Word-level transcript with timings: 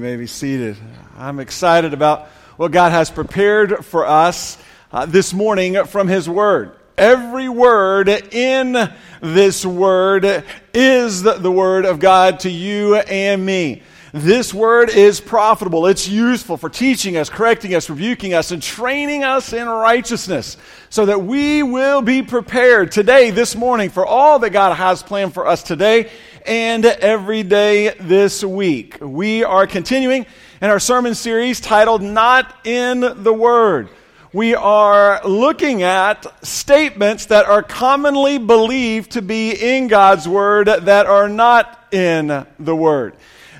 may 0.00 0.16
be 0.16 0.26
seated. 0.26 0.78
I'm 1.18 1.40
excited 1.40 1.92
about 1.92 2.26
what 2.56 2.72
God 2.72 2.90
has 2.90 3.10
prepared 3.10 3.84
for 3.84 4.06
us 4.06 4.56
uh, 4.90 5.04
this 5.04 5.34
morning 5.34 5.84
from 5.84 6.08
His 6.08 6.26
Word. 6.26 6.72
Every 6.96 7.50
word 7.50 8.08
in 8.08 8.90
this 9.20 9.64
Word 9.64 10.44
is 10.72 11.22
the, 11.22 11.34
the 11.34 11.52
Word 11.52 11.84
of 11.84 12.00
God 12.00 12.40
to 12.40 12.50
you 12.50 12.96
and 12.96 13.44
me. 13.44 13.82
This 14.12 14.52
word 14.52 14.90
is 14.90 15.20
profitable. 15.20 15.86
It's 15.86 16.08
useful 16.08 16.56
for 16.56 16.68
teaching 16.68 17.16
us, 17.16 17.28
correcting 17.28 17.76
us, 17.76 17.88
rebuking 17.88 18.34
us, 18.34 18.50
and 18.50 18.60
training 18.60 19.22
us 19.22 19.52
in 19.52 19.68
righteousness 19.68 20.56
so 20.88 21.06
that 21.06 21.22
we 21.22 21.62
will 21.62 22.02
be 22.02 22.22
prepared 22.22 22.90
today, 22.90 23.30
this 23.30 23.54
morning, 23.54 23.88
for 23.88 24.04
all 24.04 24.40
that 24.40 24.50
God 24.50 24.74
has 24.74 25.04
planned 25.04 25.32
for 25.32 25.46
us 25.46 25.62
today 25.62 26.10
and 26.46 26.84
every 26.84 27.42
day 27.42 27.90
this 28.00 28.42
week. 28.44 28.98
We 29.00 29.44
are 29.44 29.66
continuing 29.66 30.26
in 30.60 30.70
our 30.70 30.80
sermon 30.80 31.14
series 31.14 31.60
titled 31.60 32.02
Not 32.02 32.66
in 32.66 33.00
the 33.00 33.32
Word. 33.32 33.88
We 34.32 34.54
are 34.54 35.20
looking 35.26 35.82
at 35.82 36.26
statements 36.44 37.26
that 37.26 37.46
are 37.46 37.62
commonly 37.62 38.38
believed 38.38 39.12
to 39.12 39.22
be 39.22 39.52
in 39.52 39.88
God's 39.88 40.28
Word 40.28 40.66
that 40.66 41.06
are 41.06 41.28
not 41.28 41.88
in 41.92 42.46
the 42.58 42.76
Word 42.76 43.14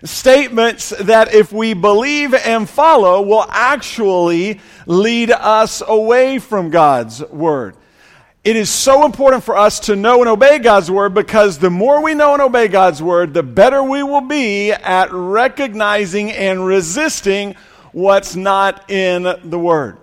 statements 0.04 0.90
that 0.90 1.34
if 1.34 1.52
we 1.52 1.74
believe 1.74 2.34
and 2.34 2.68
follow 2.68 3.20
will 3.22 3.46
actually 3.50 4.60
lead 4.86 5.30
us 5.30 5.82
away 5.86 6.38
from 6.38 6.70
God's 6.70 7.22
word. 7.24 7.76
It 8.42 8.56
is 8.56 8.70
so 8.70 9.04
important 9.04 9.44
for 9.44 9.54
us 9.54 9.80
to 9.80 9.96
know 9.96 10.20
and 10.20 10.28
obey 10.28 10.58
God's 10.60 10.90
word 10.90 11.12
because 11.12 11.58
the 11.58 11.68
more 11.68 12.02
we 12.02 12.14
know 12.14 12.32
and 12.32 12.40
obey 12.40 12.68
God's 12.68 13.02
word, 13.02 13.34
the 13.34 13.42
better 13.42 13.82
we 13.82 14.02
will 14.02 14.22
be 14.22 14.72
at 14.72 15.12
recognizing 15.12 16.30
and 16.30 16.64
resisting 16.64 17.54
what's 17.92 18.34
not 18.34 18.90
in 18.90 19.24
the 19.44 19.58
word. 19.58 19.98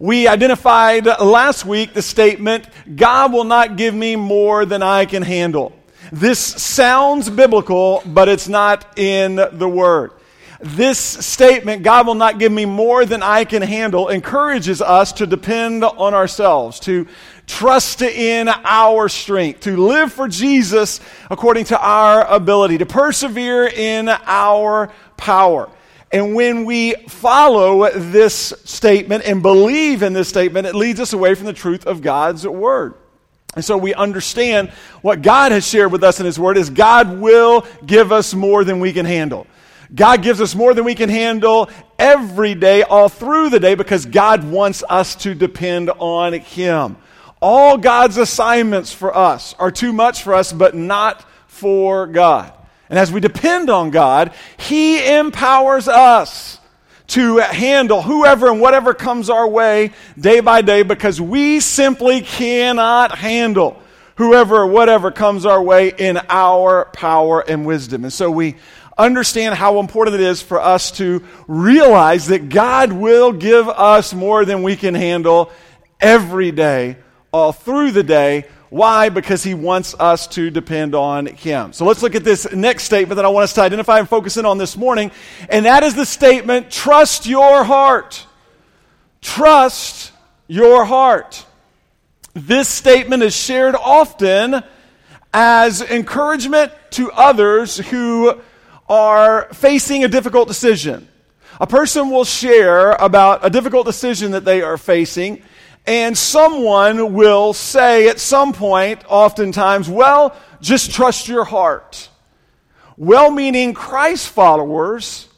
We 0.00 0.26
identified 0.26 1.06
last 1.06 1.64
week 1.64 1.94
the 1.94 2.02
statement, 2.02 2.66
God 2.96 3.32
will 3.32 3.44
not 3.44 3.76
give 3.76 3.94
me 3.94 4.16
more 4.16 4.66
than 4.66 4.82
I 4.82 5.04
can 5.06 5.22
handle. 5.22 5.72
This 6.10 6.40
sounds 6.40 7.30
biblical, 7.30 8.02
but 8.04 8.28
it's 8.28 8.48
not 8.48 8.98
in 8.98 9.36
the 9.36 9.68
Word. 9.68 10.12
This 10.60 10.98
statement, 10.98 11.82
God 11.82 12.06
will 12.06 12.14
not 12.14 12.38
give 12.38 12.50
me 12.50 12.64
more 12.64 13.04
than 13.04 13.22
I 13.22 13.44
can 13.44 13.60
handle, 13.60 14.08
encourages 14.08 14.80
us 14.80 15.12
to 15.14 15.26
depend 15.26 15.84
on 15.84 16.14
ourselves, 16.14 16.80
to 16.80 17.06
trust 17.46 18.02
in 18.02 18.48
our 18.48 19.08
strength, 19.08 19.60
to 19.60 19.76
live 19.76 20.12
for 20.12 20.28
Jesus 20.28 21.00
according 21.30 21.66
to 21.66 21.80
our 21.80 22.26
ability, 22.26 22.78
to 22.78 22.86
persevere 22.86 23.66
in 23.66 24.08
our 24.08 24.92
power. 25.16 25.70
And 26.12 26.34
when 26.34 26.64
we 26.64 26.94
follow 27.08 27.90
this 27.90 28.52
statement 28.64 29.24
and 29.24 29.42
believe 29.42 30.02
in 30.02 30.12
this 30.12 30.28
statement, 30.28 30.66
it 30.66 30.74
leads 30.74 31.00
us 31.00 31.12
away 31.12 31.34
from 31.34 31.46
the 31.46 31.52
truth 31.52 31.86
of 31.86 32.00
God's 32.00 32.46
Word. 32.46 32.94
And 33.54 33.64
so 33.64 33.76
we 33.76 33.94
understand 33.94 34.68
what 35.00 35.22
God 35.22 35.50
has 35.50 35.66
shared 35.66 35.90
with 35.90 36.04
us 36.04 36.20
in 36.20 36.26
His 36.26 36.38
Word 36.38 36.58
is 36.58 36.70
God 36.70 37.18
will 37.18 37.66
give 37.84 38.12
us 38.12 38.34
more 38.34 38.64
than 38.64 38.80
we 38.80 38.92
can 38.92 39.06
handle. 39.06 39.46
God 39.94 40.22
gives 40.22 40.40
us 40.40 40.54
more 40.54 40.74
than 40.74 40.84
we 40.84 40.94
can 40.94 41.08
handle 41.08 41.70
every 41.98 42.54
day, 42.54 42.82
all 42.82 43.08
through 43.08 43.50
the 43.50 43.60
day, 43.60 43.74
because 43.74 44.04
God 44.04 44.44
wants 44.44 44.84
us 44.88 45.14
to 45.16 45.34
depend 45.34 45.90
on 45.90 46.34
Him. 46.34 46.96
All 47.40 47.76
God's 47.76 48.16
assignments 48.16 48.92
for 48.92 49.16
us 49.16 49.54
are 49.58 49.70
too 49.70 49.92
much 49.92 50.22
for 50.22 50.34
us, 50.34 50.52
but 50.52 50.74
not 50.74 51.24
for 51.46 52.06
God. 52.06 52.52
And 52.88 52.98
as 52.98 53.10
we 53.10 53.20
depend 53.20 53.68
on 53.70 53.90
God, 53.90 54.32
He 54.56 55.04
empowers 55.16 55.88
us 55.88 56.60
to 57.08 57.38
handle 57.38 58.02
whoever 58.02 58.50
and 58.50 58.60
whatever 58.60 58.94
comes 58.94 59.30
our 59.30 59.46
way 59.46 59.92
day 60.18 60.40
by 60.40 60.62
day 60.62 60.82
because 60.82 61.20
we 61.20 61.60
simply 61.60 62.20
cannot 62.20 63.16
handle 63.16 63.80
whoever 64.16 64.56
or 64.56 64.66
whatever 64.66 65.10
comes 65.10 65.46
our 65.46 65.62
way 65.62 65.92
in 65.96 66.18
our 66.28 66.86
power 66.86 67.40
and 67.40 67.66
wisdom. 67.66 68.04
And 68.04 68.12
so 68.12 68.30
we 68.30 68.56
understand 68.98 69.54
how 69.54 69.78
important 69.78 70.14
it 70.14 70.22
is 70.22 70.42
for 70.42 70.60
us 70.60 70.90
to 70.92 71.22
realize 71.46 72.28
that 72.28 72.48
God 72.48 72.92
will 72.92 73.32
give 73.32 73.68
us 73.68 74.14
more 74.14 74.44
than 74.44 74.62
we 74.62 74.74
can 74.74 74.94
handle 74.94 75.52
every 76.00 76.50
day, 76.50 76.96
all 77.36 77.52
through 77.52 77.90
the 77.90 78.02
day, 78.02 78.46
why? 78.70 79.10
Because 79.10 79.42
he 79.44 79.52
wants 79.52 79.94
us 79.98 80.26
to 80.28 80.50
depend 80.50 80.94
on 80.94 81.26
him. 81.26 81.72
So 81.72 81.84
let's 81.84 82.02
look 82.02 82.14
at 82.14 82.24
this 82.24 82.50
next 82.50 82.84
statement 82.84 83.16
that 83.16 83.24
I 83.24 83.28
want 83.28 83.44
us 83.44 83.52
to 83.54 83.60
identify 83.60 83.98
and 83.98 84.08
focus 84.08 84.38
in 84.38 84.46
on 84.46 84.58
this 84.58 84.76
morning. 84.76 85.10
And 85.48 85.66
that 85.66 85.82
is 85.82 85.94
the 85.94 86.06
statement 86.06 86.70
trust 86.70 87.26
your 87.26 87.62
heart. 87.62 88.26
Trust 89.20 90.12
your 90.48 90.84
heart. 90.84 91.44
This 92.32 92.68
statement 92.68 93.22
is 93.22 93.36
shared 93.36 93.74
often 93.74 94.62
as 95.32 95.82
encouragement 95.82 96.72
to 96.92 97.12
others 97.12 97.76
who 97.76 98.40
are 98.88 99.48
facing 99.52 100.04
a 100.04 100.08
difficult 100.08 100.48
decision. 100.48 101.06
A 101.60 101.66
person 101.66 102.10
will 102.10 102.24
share 102.24 102.92
about 102.92 103.44
a 103.44 103.50
difficult 103.50 103.86
decision 103.86 104.32
that 104.32 104.44
they 104.44 104.62
are 104.62 104.78
facing 104.78 105.42
and 105.86 106.18
someone 106.18 107.14
will 107.14 107.52
say 107.52 108.08
at 108.08 108.18
some 108.18 108.52
point, 108.52 109.02
oftentimes, 109.08 109.88
well, 109.88 110.36
just 110.60 110.90
trust 110.92 111.28
your 111.28 111.44
heart. 111.44 112.08
Well 112.96 113.30
meaning 113.30 113.74
Christ 113.74 114.28
followers 114.28 115.28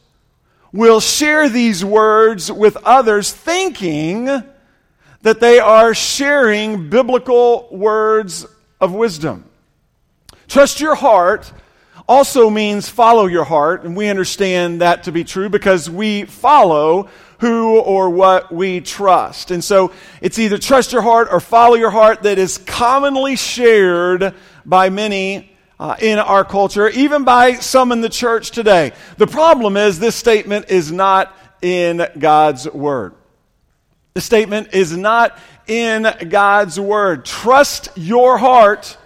will 0.71 0.99
share 0.99 1.49
these 1.49 1.83
words 1.83 2.51
with 2.51 2.77
others, 2.77 3.31
thinking 3.31 4.25
that 5.21 5.39
they 5.39 5.59
are 5.59 5.93
sharing 5.93 6.89
biblical 6.89 7.67
words 7.71 8.45
of 8.79 8.93
wisdom. 8.93 9.45
Trust 10.47 10.79
your 10.79 10.95
heart 10.95 11.51
also 12.07 12.49
means 12.49 12.89
follow 12.89 13.27
your 13.27 13.43
heart, 13.43 13.83
and 13.83 13.95
we 13.95 14.07
understand 14.07 14.81
that 14.81 15.03
to 15.03 15.11
be 15.11 15.23
true 15.23 15.47
because 15.47 15.89
we 15.89 16.25
follow 16.25 17.07
who 17.39 17.79
or 17.79 18.09
what 18.09 18.51
we 18.51 18.81
trust. 18.81 19.51
And 19.51 19.63
so 19.63 19.91
it's 20.21 20.39
either 20.39 20.57
trust 20.57 20.91
your 20.91 21.01
heart 21.01 21.29
or 21.31 21.39
follow 21.39 21.75
your 21.75 21.89
heart 21.89 22.23
that 22.23 22.37
is 22.37 22.57
commonly 22.57 23.35
shared 23.35 24.33
by 24.65 24.89
many 24.89 25.51
uh, 25.79 25.95
in 25.99 26.19
our 26.19 26.43
culture, 26.43 26.89
even 26.89 27.23
by 27.23 27.53
some 27.53 27.91
in 27.91 28.01
the 28.01 28.09
church 28.09 28.51
today. 28.51 28.91
The 29.17 29.27
problem 29.27 29.77
is 29.77 29.99
this 29.99 30.15
statement 30.15 30.69
is 30.69 30.91
not 30.91 31.33
in 31.61 32.05
God's 32.17 32.69
Word. 32.69 33.15
The 34.13 34.21
statement 34.21 34.73
is 34.73 34.95
not 34.95 35.37
in 35.67 36.07
God's 36.27 36.79
Word. 36.79 37.23
Trust 37.23 37.89
your 37.95 38.37
heart 38.37 38.97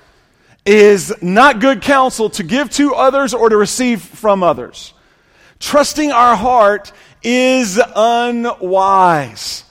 is 0.66 1.14
not 1.22 1.60
good 1.60 1.82
counsel 1.82 2.30
to 2.32 2.44
give 2.44 2.70
to 2.72 2.96
others 2.96 3.34
or 3.34 3.50
to 3.50 3.58
receive 3.58 4.02
from 4.02 4.42
others. 4.42 4.94
Trusting 5.60 6.12
our 6.12 6.36
heart 6.36 6.92
is 7.24 7.80
unwise. 7.96 9.64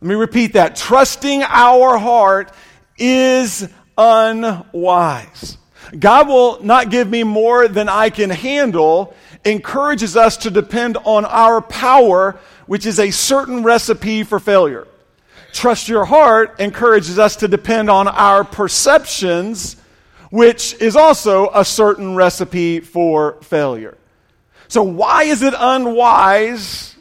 Let 0.00 0.08
me 0.08 0.14
repeat 0.14 0.52
that. 0.52 0.76
Trusting 0.76 1.42
our 1.42 1.98
heart 1.98 2.52
is 2.96 3.68
unwise. 3.96 5.58
God 5.98 6.28
will 6.28 6.62
not 6.62 6.90
give 6.90 7.08
me 7.08 7.24
more 7.24 7.66
than 7.66 7.88
I 7.88 8.10
can 8.10 8.30
handle 8.30 9.14
encourages 9.44 10.16
us 10.16 10.36
to 10.38 10.50
depend 10.50 10.96
on 10.98 11.24
our 11.24 11.60
power, 11.60 12.38
which 12.66 12.86
is 12.86 12.98
a 13.00 13.10
certain 13.10 13.62
recipe 13.62 14.22
for 14.22 14.38
failure. 14.38 14.86
Trust 15.52 15.88
your 15.88 16.04
heart 16.04 16.60
encourages 16.60 17.18
us 17.18 17.36
to 17.36 17.48
depend 17.48 17.88
on 17.88 18.06
our 18.06 18.44
perceptions, 18.44 19.76
which 20.30 20.74
is 20.74 20.94
also 20.94 21.50
a 21.54 21.64
certain 21.64 22.14
recipe 22.14 22.80
for 22.80 23.38
failure. 23.42 23.96
So, 24.68 24.82
why 24.82 25.24
is 25.24 25.42
it 25.42 25.54
unwise 25.56 26.94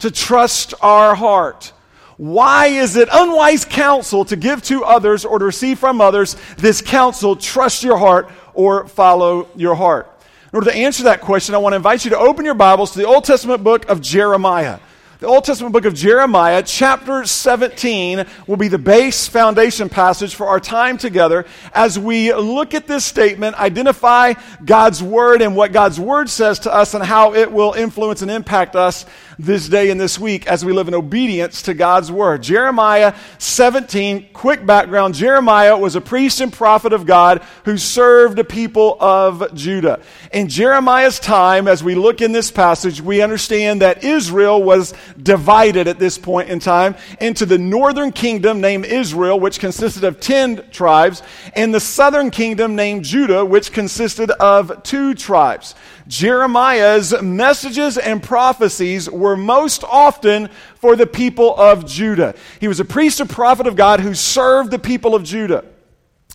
to 0.00 0.10
trust 0.10 0.74
our 0.80 1.14
heart? 1.14 1.72
Why 2.16 2.66
is 2.66 2.96
it 2.96 3.08
unwise 3.10 3.64
counsel 3.64 4.24
to 4.26 4.36
give 4.36 4.62
to 4.64 4.84
others 4.84 5.24
or 5.24 5.38
to 5.38 5.44
receive 5.44 5.78
from 5.78 6.00
others 6.00 6.36
this 6.56 6.80
counsel, 6.80 7.34
trust 7.34 7.82
your 7.82 7.96
heart 7.96 8.30
or 8.52 8.86
follow 8.86 9.48
your 9.56 9.74
heart? 9.74 10.10
In 10.52 10.56
order 10.56 10.70
to 10.70 10.76
answer 10.76 11.04
that 11.04 11.20
question, 11.20 11.54
I 11.54 11.58
want 11.58 11.72
to 11.72 11.76
invite 11.76 12.04
you 12.04 12.10
to 12.10 12.18
open 12.18 12.44
your 12.44 12.54
Bibles 12.54 12.92
to 12.92 12.98
the 12.98 13.06
Old 13.06 13.24
Testament 13.24 13.64
book 13.64 13.88
of 13.88 14.00
Jeremiah. 14.00 14.78
The 15.24 15.30
Old 15.30 15.44
Testament 15.44 15.72
book 15.72 15.86
of 15.86 15.94
Jeremiah, 15.94 16.62
chapter 16.62 17.24
17, 17.24 18.26
will 18.46 18.58
be 18.58 18.68
the 18.68 18.76
base 18.76 19.26
foundation 19.26 19.88
passage 19.88 20.34
for 20.34 20.48
our 20.48 20.60
time 20.60 20.98
together 20.98 21.46
as 21.72 21.98
we 21.98 22.34
look 22.34 22.74
at 22.74 22.86
this 22.86 23.06
statement, 23.06 23.58
identify 23.58 24.34
God's 24.62 25.02
Word 25.02 25.40
and 25.40 25.56
what 25.56 25.72
God's 25.72 25.98
Word 25.98 26.28
says 26.28 26.58
to 26.58 26.74
us 26.74 26.92
and 26.92 27.02
how 27.02 27.32
it 27.32 27.50
will 27.50 27.72
influence 27.72 28.20
and 28.20 28.30
impact 28.30 28.76
us 28.76 29.06
this 29.38 29.66
day 29.66 29.90
and 29.90 29.98
this 29.98 30.18
week 30.18 30.46
as 30.46 30.62
we 30.62 30.74
live 30.74 30.88
in 30.88 30.94
obedience 30.94 31.62
to 31.62 31.72
God's 31.72 32.12
Word. 32.12 32.42
Jeremiah 32.42 33.14
17, 33.38 34.28
quick 34.34 34.66
background. 34.66 35.14
Jeremiah 35.14 35.78
was 35.78 35.96
a 35.96 36.02
priest 36.02 36.42
and 36.42 36.52
prophet 36.52 36.92
of 36.92 37.06
God 37.06 37.42
who 37.64 37.78
served 37.78 38.36
the 38.36 38.44
people 38.44 38.98
of 39.00 39.54
Judah. 39.54 40.00
In 40.32 40.48
Jeremiah's 40.48 41.18
time, 41.18 41.66
as 41.66 41.82
we 41.82 41.94
look 41.94 42.20
in 42.20 42.32
this 42.32 42.50
passage, 42.50 43.00
we 43.00 43.22
understand 43.22 43.80
that 43.80 44.04
Israel 44.04 44.62
was 44.62 44.92
divided 45.22 45.88
at 45.88 45.98
this 45.98 46.18
point 46.18 46.48
in 46.48 46.58
time 46.58 46.94
into 47.20 47.46
the 47.46 47.58
northern 47.58 48.12
kingdom 48.12 48.60
named 48.60 48.84
Israel, 48.84 49.38
which 49.38 49.58
consisted 49.58 50.04
of 50.04 50.20
10 50.20 50.70
tribes, 50.70 51.22
and 51.54 51.74
the 51.74 51.80
southern 51.80 52.30
kingdom 52.30 52.76
named 52.76 53.04
Judah, 53.04 53.44
which 53.44 53.72
consisted 53.72 54.30
of 54.32 54.82
two 54.82 55.14
tribes. 55.14 55.74
Jeremiah's 56.06 57.20
messages 57.22 57.96
and 57.96 58.22
prophecies 58.22 59.08
were 59.08 59.36
most 59.36 59.84
often 59.84 60.48
for 60.76 60.96
the 60.96 61.06
people 61.06 61.56
of 61.56 61.86
Judah. 61.86 62.34
He 62.60 62.68
was 62.68 62.80
a 62.80 62.84
priest 62.84 63.20
and 63.20 63.30
prophet 63.30 63.66
of 63.66 63.76
God 63.76 64.00
who 64.00 64.14
served 64.14 64.70
the 64.70 64.78
people 64.78 65.14
of 65.14 65.24
Judah. 65.24 65.64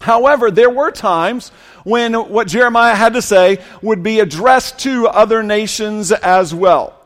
However, 0.02 0.50
there 0.50 0.70
were 0.70 0.92
times 0.92 1.50
when 1.84 2.14
what 2.14 2.48
Jeremiah 2.48 2.96
had 2.96 3.14
to 3.14 3.22
say 3.22 3.60
would 3.81 4.02
be 4.02 4.20
addressed 4.20 4.80
to 4.80 5.08
other 5.08 5.44
nations 5.44 6.12
as 6.12 6.54
well. 6.54 6.99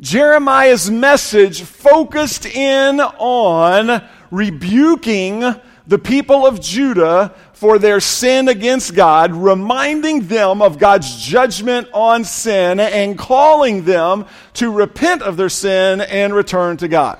Jeremiah's 0.00 0.90
message 0.90 1.60
focused 1.62 2.46
in 2.46 3.00
on 3.00 4.02
rebuking 4.30 5.40
the 5.86 5.98
people 5.98 6.46
of 6.46 6.58
Judah 6.58 7.34
for 7.52 7.78
their 7.78 8.00
sin 8.00 8.48
against 8.48 8.94
God, 8.94 9.34
reminding 9.34 10.26
them 10.26 10.62
of 10.62 10.78
God's 10.78 11.22
judgment 11.22 11.88
on 11.92 12.24
sin 12.24 12.80
and 12.80 13.18
calling 13.18 13.84
them 13.84 14.24
to 14.54 14.70
repent 14.70 15.20
of 15.20 15.36
their 15.36 15.50
sin 15.50 16.00
and 16.00 16.34
return 16.34 16.78
to 16.78 16.88
God. 16.88 17.18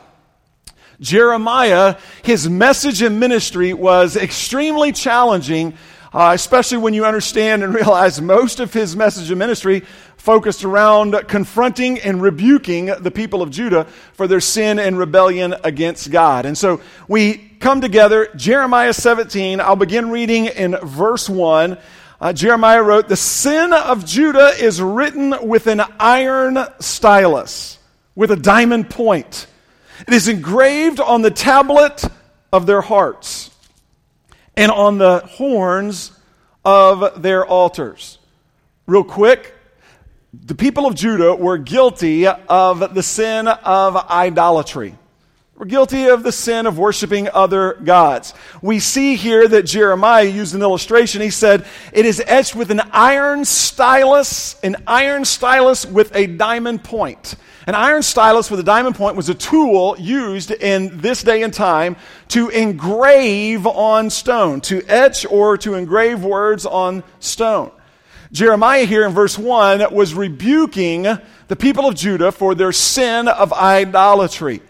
Jeremiah, 1.00 1.96
his 2.22 2.48
message 2.48 3.02
and 3.02 3.20
ministry 3.20 3.74
was 3.74 4.16
extremely 4.16 4.92
challenging, 4.92 5.74
uh, 6.14 6.32
especially 6.34 6.78
when 6.78 6.94
you 6.94 7.04
understand 7.04 7.62
and 7.62 7.74
realize 7.74 8.20
most 8.22 8.58
of 8.58 8.72
his 8.72 8.96
message 8.96 9.28
and 9.30 9.38
ministry 9.38 9.82
focused 10.20 10.64
around 10.64 11.16
confronting 11.28 11.98
and 11.98 12.20
rebuking 12.20 12.86
the 13.00 13.10
people 13.10 13.40
of 13.40 13.50
Judah 13.50 13.84
for 14.12 14.28
their 14.28 14.40
sin 14.40 14.78
and 14.78 14.98
rebellion 14.98 15.54
against 15.64 16.10
God. 16.10 16.44
And 16.44 16.58
so 16.58 16.82
we 17.08 17.38
come 17.58 17.80
together, 17.80 18.28
Jeremiah 18.36 18.92
17. 18.92 19.62
I'll 19.62 19.76
begin 19.76 20.10
reading 20.10 20.44
in 20.44 20.76
verse 20.82 21.26
1. 21.26 21.78
Uh, 22.20 22.32
Jeremiah 22.34 22.82
wrote, 22.82 23.08
The 23.08 23.16
sin 23.16 23.72
of 23.72 24.04
Judah 24.04 24.52
is 24.60 24.82
written 24.82 25.48
with 25.48 25.66
an 25.66 25.80
iron 25.98 26.58
stylus, 26.80 27.78
with 28.14 28.30
a 28.30 28.36
diamond 28.36 28.90
point. 28.90 29.46
It 30.06 30.12
is 30.12 30.28
engraved 30.28 31.00
on 31.00 31.22
the 31.22 31.30
tablet 31.30 32.04
of 32.52 32.66
their 32.66 32.82
hearts 32.82 33.50
and 34.54 34.70
on 34.70 34.98
the 34.98 35.20
horns 35.20 36.12
of 36.62 37.22
their 37.22 37.46
altars. 37.46 38.18
Real 38.86 39.04
quick, 39.04 39.54
the 40.32 40.54
people 40.54 40.86
of 40.86 40.94
Judah 40.94 41.34
were 41.34 41.58
guilty 41.58 42.26
of 42.26 42.94
the 42.94 43.02
sin 43.02 43.48
of 43.48 43.96
idolatry. 43.96 44.96
We're 45.56 45.66
guilty 45.66 46.06
of 46.06 46.22
the 46.22 46.32
sin 46.32 46.66
of 46.66 46.78
worshiping 46.78 47.28
other 47.28 47.74
gods. 47.74 48.32
We 48.62 48.78
see 48.78 49.16
here 49.16 49.46
that 49.46 49.64
Jeremiah 49.64 50.24
used 50.24 50.54
an 50.54 50.62
illustration. 50.62 51.20
He 51.20 51.30
said, 51.30 51.66
It 51.92 52.06
is 52.06 52.22
etched 52.26 52.56
with 52.56 52.70
an 52.70 52.80
iron 52.92 53.44
stylus, 53.44 54.58
an 54.62 54.76
iron 54.86 55.24
stylus 55.26 55.84
with 55.84 56.14
a 56.16 56.28
diamond 56.28 56.82
point. 56.82 57.34
An 57.66 57.74
iron 57.74 58.02
stylus 58.02 58.50
with 58.50 58.60
a 58.60 58.62
diamond 58.62 58.96
point 58.96 59.16
was 59.16 59.28
a 59.28 59.34
tool 59.34 59.96
used 59.98 60.50
in 60.50 60.98
this 60.98 61.22
day 61.22 61.42
and 61.42 61.52
time 61.52 61.96
to 62.28 62.48
engrave 62.48 63.66
on 63.66 64.08
stone, 64.08 64.62
to 64.62 64.82
etch 64.88 65.26
or 65.26 65.58
to 65.58 65.74
engrave 65.74 66.24
words 66.24 66.64
on 66.64 67.04
stone. 67.18 67.70
Jeremiah 68.32 68.84
here 68.84 69.04
in 69.04 69.12
verse 69.12 69.36
1 69.36 69.92
was 69.92 70.14
rebuking 70.14 71.02
the 71.02 71.56
people 71.56 71.86
of 71.86 71.96
Judah 71.96 72.30
for 72.30 72.54
their 72.54 72.70
sin 72.70 73.26
of 73.26 73.52
idolatry. 73.52 74.62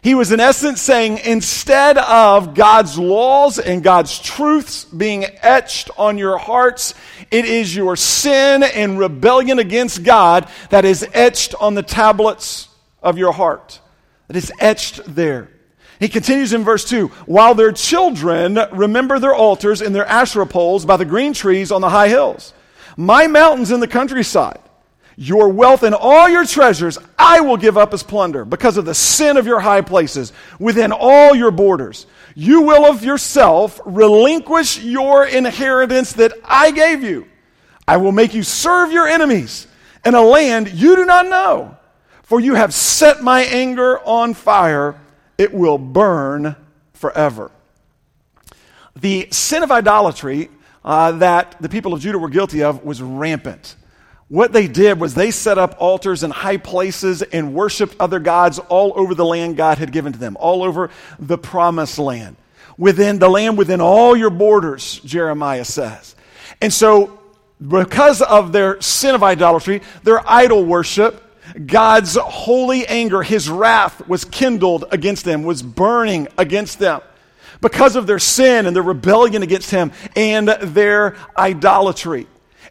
He 0.00 0.14
was 0.14 0.32
in 0.32 0.40
essence 0.40 0.80
saying, 0.80 1.18
instead 1.18 1.98
of 1.98 2.54
God's 2.54 2.98
laws 2.98 3.58
and 3.58 3.84
God's 3.84 4.18
truths 4.18 4.84
being 4.84 5.24
etched 5.42 5.90
on 5.96 6.18
your 6.18 6.38
hearts, 6.38 6.94
it 7.30 7.44
is 7.44 7.76
your 7.76 7.96
sin 7.96 8.62
and 8.62 8.98
rebellion 8.98 9.58
against 9.60 10.02
God 10.02 10.48
that 10.70 10.84
is 10.84 11.06
etched 11.12 11.54
on 11.60 11.74
the 11.74 11.84
tablets 11.84 12.68
of 13.02 13.18
your 13.18 13.32
heart. 13.32 13.80
That 14.26 14.36
is 14.36 14.50
etched 14.58 15.02
there. 15.14 15.50
He 16.00 16.08
continues 16.08 16.52
in 16.52 16.64
verse 16.64 16.88
2 16.88 17.08
While 17.26 17.54
their 17.54 17.70
children 17.70 18.58
remember 18.72 19.20
their 19.20 19.34
altars 19.34 19.82
and 19.82 19.94
their 19.94 20.06
Asherah 20.06 20.46
poles 20.46 20.84
by 20.84 20.96
the 20.96 21.04
green 21.04 21.32
trees 21.32 21.70
on 21.70 21.80
the 21.80 21.90
high 21.90 22.08
hills 22.08 22.54
my 22.96 23.26
mountains 23.26 23.70
in 23.70 23.80
the 23.80 23.88
countryside, 23.88 24.60
your 25.16 25.48
wealth 25.48 25.82
and 25.82 25.94
all 25.94 26.28
your 26.28 26.44
treasures 26.44 26.98
I 27.18 27.40
will 27.40 27.56
give 27.56 27.76
up 27.76 27.92
as 27.92 28.02
plunder 28.02 28.44
because 28.44 28.76
of 28.76 28.84
the 28.84 28.94
sin 28.94 29.36
of 29.36 29.46
your 29.46 29.60
high 29.60 29.82
places 29.82 30.32
within 30.58 30.92
all 30.92 31.34
your 31.34 31.50
borders. 31.50 32.06
You 32.34 32.62
will 32.62 32.86
of 32.86 33.04
yourself 33.04 33.80
relinquish 33.84 34.82
your 34.82 35.26
inheritance 35.26 36.14
that 36.14 36.32
I 36.44 36.70
gave 36.70 37.02
you. 37.02 37.28
I 37.86 37.98
will 37.98 38.12
make 38.12 38.34
you 38.34 38.42
serve 38.42 38.92
your 38.92 39.06
enemies 39.06 39.66
in 40.04 40.14
a 40.14 40.22
land 40.22 40.72
you 40.72 40.96
do 40.96 41.04
not 41.04 41.26
know. 41.26 41.76
For 42.22 42.40
you 42.40 42.54
have 42.54 42.72
set 42.72 43.22
my 43.22 43.42
anger 43.42 43.98
on 44.00 44.32
fire, 44.32 44.98
it 45.36 45.52
will 45.52 45.76
burn 45.76 46.56
forever. 46.94 47.50
The 48.96 49.28
sin 49.30 49.62
of 49.62 49.70
idolatry 49.70 50.48
uh, 50.84 51.12
that 51.12 51.56
the 51.60 51.68
people 51.68 51.92
of 51.92 52.00
Judah 52.00 52.18
were 52.18 52.28
guilty 52.28 52.62
of 52.62 52.84
was 52.84 53.00
rampant. 53.00 53.76
What 54.28 54.52
they 54.52 54.66
did 54.66 54.98
was 54.98 55.14
they 55.14 55.30
set 55.30 55.58
up 55.58 55.76
altars 55.78 56.22
in 56.22 56.30
high 56.30 56.56
places 56.56 57.20
and 57.20 57.52
worshiped 57.52 57.96
other 58.00 58.18
gods 58.18 58.58
all 58.58 58.92
over 58.96 59.14
the 59.14 59.26
land 59.26 59.56
God 59.56 59.78
had 59.78 59.92
given 59.92 60.12
to 60.14 60.18
them, 60.18 60.36
all 60.40 60.62
over 60.62 60.90
the 61.18 61.36
promised 61.36 61.98
land. 61.98 62.36
Within 62.78 63.18
the 63.18 63.28
land, 63.28 63.58
within 63.58 63.82
all 63.82 64.16
your 64.16 64.30
borders, 64.30 65.00
Jeremiah 65.00 65.66
says. 65.66 66.16
And 66.62 66.72
so, 66.72 67.20
because 67.60 68.22
of 68.22 68.52
their 68.52 68.80
sin 68.80 69.14
of 69.14 69.22
idolatry, 69.22 69.82
their 70.02 70.26
idol 70.28 70.64
worship, 70.64 71.22
God's 71.66 72.16
holy 72.16 72.86
anger, 72.86 73.22
his 73.22 73.50
wrath 73.50 74.08
was 74.08 74.24
kindled 74.24 74.86
against 74.90 75.26
them, 75.26 75.42
was 75.42 75.62
burning 75.62 76.28
against 76.38 76.78
them 76.78 77.02
because 77.60 77.96
of 77.96 78.06
their 78.06 78.18
sin 78.18 78.66
and 78.66 78.74
their 78.74 78.82
rebellion 78.82 79.42
against 79.42 79.70
Him 79.70 79.92
and 80.16 80.48
their 80.48 81.16
idolatry. 81.36 82.26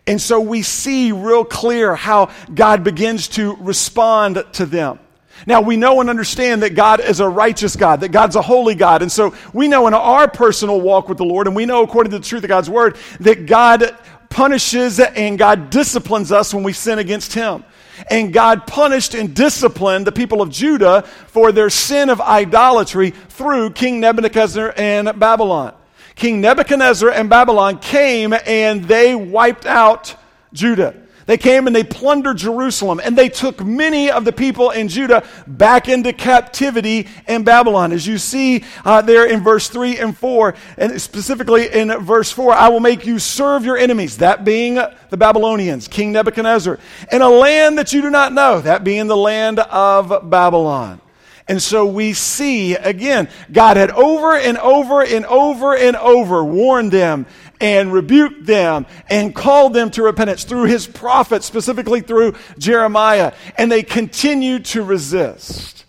And 0.07 0.19
so 0.19 0.39
we 0.39 0.61
see 0.63 1.11
real 1.11 1.45
clear 1.45 1.95
how 1.95 2.31
God 2.53 2.83
begins 2.83 3.27
to 3.29 3.55
respond 3.57 4.43
to 4.53 4.65
them. 4.65 4.99
Now, 5.47 5.61
we 5.61 5.75
know 5.75 6.01
and 6.01 6.09
understand 6.09 6.63
that 6.63 6.75
God 6.75 6.99
is 6.99 7.19
a 7.19 7.27
righteous 7.27 7.75
God, 7.75 8.01
that 8.01 8.09
God's 8.11 8.35
a 8.35 8.41
holy 8.41 8.75
God. 8.75 9.01
And 9.01 9.11
so 9.11 9.33
we 9.53 9.67
know 9.67 9.87
in 9.87 9.93
our 9.93 10.27
personal 10.27 10.81
walk 10.81 11.09
with 11.09 11.17
the 11.17 11.25
Lord, 11.25 11.47
and 11.47 11.55
we 11.55 11.65
know 11.65 11.83
according 11.83 12.11
to 12.11 12.19
the 12.19 12.25
truth 12.25 12.43
of 12.43 12.47
God's 12.47 12.69
word, 12.69 12.97
that 13.21 13.45
God 13.47 13.95
punishes 14.29 14.99
and 14.99 15.37
God 15.37 15.69
disciplines 15.69 16.31
us 16.31 16.53
when 16.53 16.63
we 16.63 16.73
sin 16.73 16.99
against 16.99 17.33
Him. 17.33 17.63
And 18.09 18.33
God 18.33 18.67
punished 18.67 19.13
and 19.13 19.35
disciplined 19.35 20.07
the 20.07 20.11
people 20.11 20.41
of 20.41 20.49
Judah 20.49 21.03
for 21.27 21.51
their 21.51 21.69
sin 21.69 22.09
of 22.09 22.19
idolatry 22.19 23.11
through 23.11 23.71
King 23.71 23.99
Nebuchadnezzar 23.99 24.73
and 24.77 25.19
Babylon. 25.19 25.73
King 26.15 26.41
Nebuchadnezzar 26.41 27.09
and 27.09 27.29
Babylon 27.29 27.79
came 27.79 28.33
and 28.45 28.83
they 28.83 29.15
wiped 29.15 29.65
out 29.65 30.15
Judah. 30.53 30.95
They 31.31 31.37
came 31.37 31.65
and 31.65 31.73
they 31.73 31.85
plundered 31.85 32.39
Jerusalem, 32.39 32.99
and 33.01 33.17
they 33.17 33.29
took 33.29 33.63
many 33.63 34.11
of 34.11 34.25
the 34.25 34.33
people 34.33 34.71
in 34.71 34.89
Judah 34.89 35.25
back 35.47 35.87
into 35.87 36.11
captivity 36.11 37.07
in 37.25 37.45
Babylon. 37.45 37.93
As 37.93 38.05
you 38.05 38.17
see 38.17 38.65
uh, 38.83 39.01
there 39.01 39.25
in 39.25 39.41
verse 39.41 39.69
3 39.69 39.97
and 39.97 40.17
4, 40.17 40.55
and 40.77 41.01
specifically 41.01 41.71
in 41.71 41.87
verse 42.03 42.33
4, 42.33 42.51
I 42.51 42.67
will 42.67 42.81
make 42.81 43.05
you 43.05 43.17
serve 43.17 43.63
your 43.63 43.77
enemies, 43.77 44.17
that 44.17 44.43
being 44.43 44.73
the 44.75 45.15
Babylonians, 45.15 45.87
King 45.87 46.11
Nebuchadnezzar, 46.11 46.77
in 47.13 47.21
a 47.21 47.29
land 47.29 47.77
that 47.77 47.93
you 47.93 48.01
do 48.01 48.09
not 48.09 48.33
know, 48.33 48.59
that 48.59 48.83
being 48.83 49.07
the 49.07 49.15
land 49.15 49.59
of 49.59 50.29
Babylon. 50.29 50.99
And 51.47 51.61
so 51.61 51.85
we 51.85 52.13
see, 52.13 52.75
again, 52.75 53.29
God 53.51 53.77
had 53.77 53.91
over 53.91 54.35
and 54.35 54.57
over 54.57 55.01
and 55.01 55.25
over 55.25 55.75
and 55.75 55.95
over 55.95 56.43
warned 56.43 56.91
them 56.91 57.25
and 57.61 57.93
rebuked 57.93 58.45
them 58.45 58.87
and 59.09 59.33
called 59.33 59.73
them 59.73 59.91
to 59.91 60.03
repentance 60.03 60.43
through 60.43 60.65
his 60.65 60.87
prophets, 60.87 61.45
specifically 61.45 62.01
through 62.01 62.35
Jeremiah. 62.57 63.33
And 63.57 63.71
they 63.71 63.83
continued 63.83 64.65
to 64.65 64.83
resist. 64.83 65.85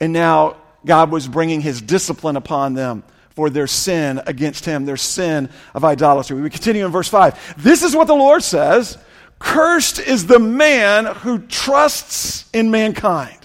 And 0.00 0.12
now 0.12 0.56
God 0.84 1.12
was 1.12 1.28
bringing 1.28 1.60
his 1.60 1.80
discipline 1.80 2.36
upon 2.36 2.74
them 2.74 3.04
for 3.30 3.50
their 3.50 3.66
sin 3.66 4.20
against 4.26 4.64
him, 4.64 4.86
their 4.86 4.96
sin 4.96 5.50
of 5.74 5.84
idolatry. 5.84 6.40
We 6.40 6.50
continue 6.50 6.86
in 6.86 6.92
verse 6.92 7.08
5. 7.08 7.62
This 7.62 7.82
is 7.82 7.94
what 7.94 8.06
the 8.06 8.14
Lord 8.14 8.42
says 8.42 8.98
Cursed 9.38 9.98
is 9.98 10.26
the 10.26 10.38
man 10.38 11.04
who 11.04 11.40
trusts 11.40 12.48
in 12.52 12.70
mankind, 12.70 13.38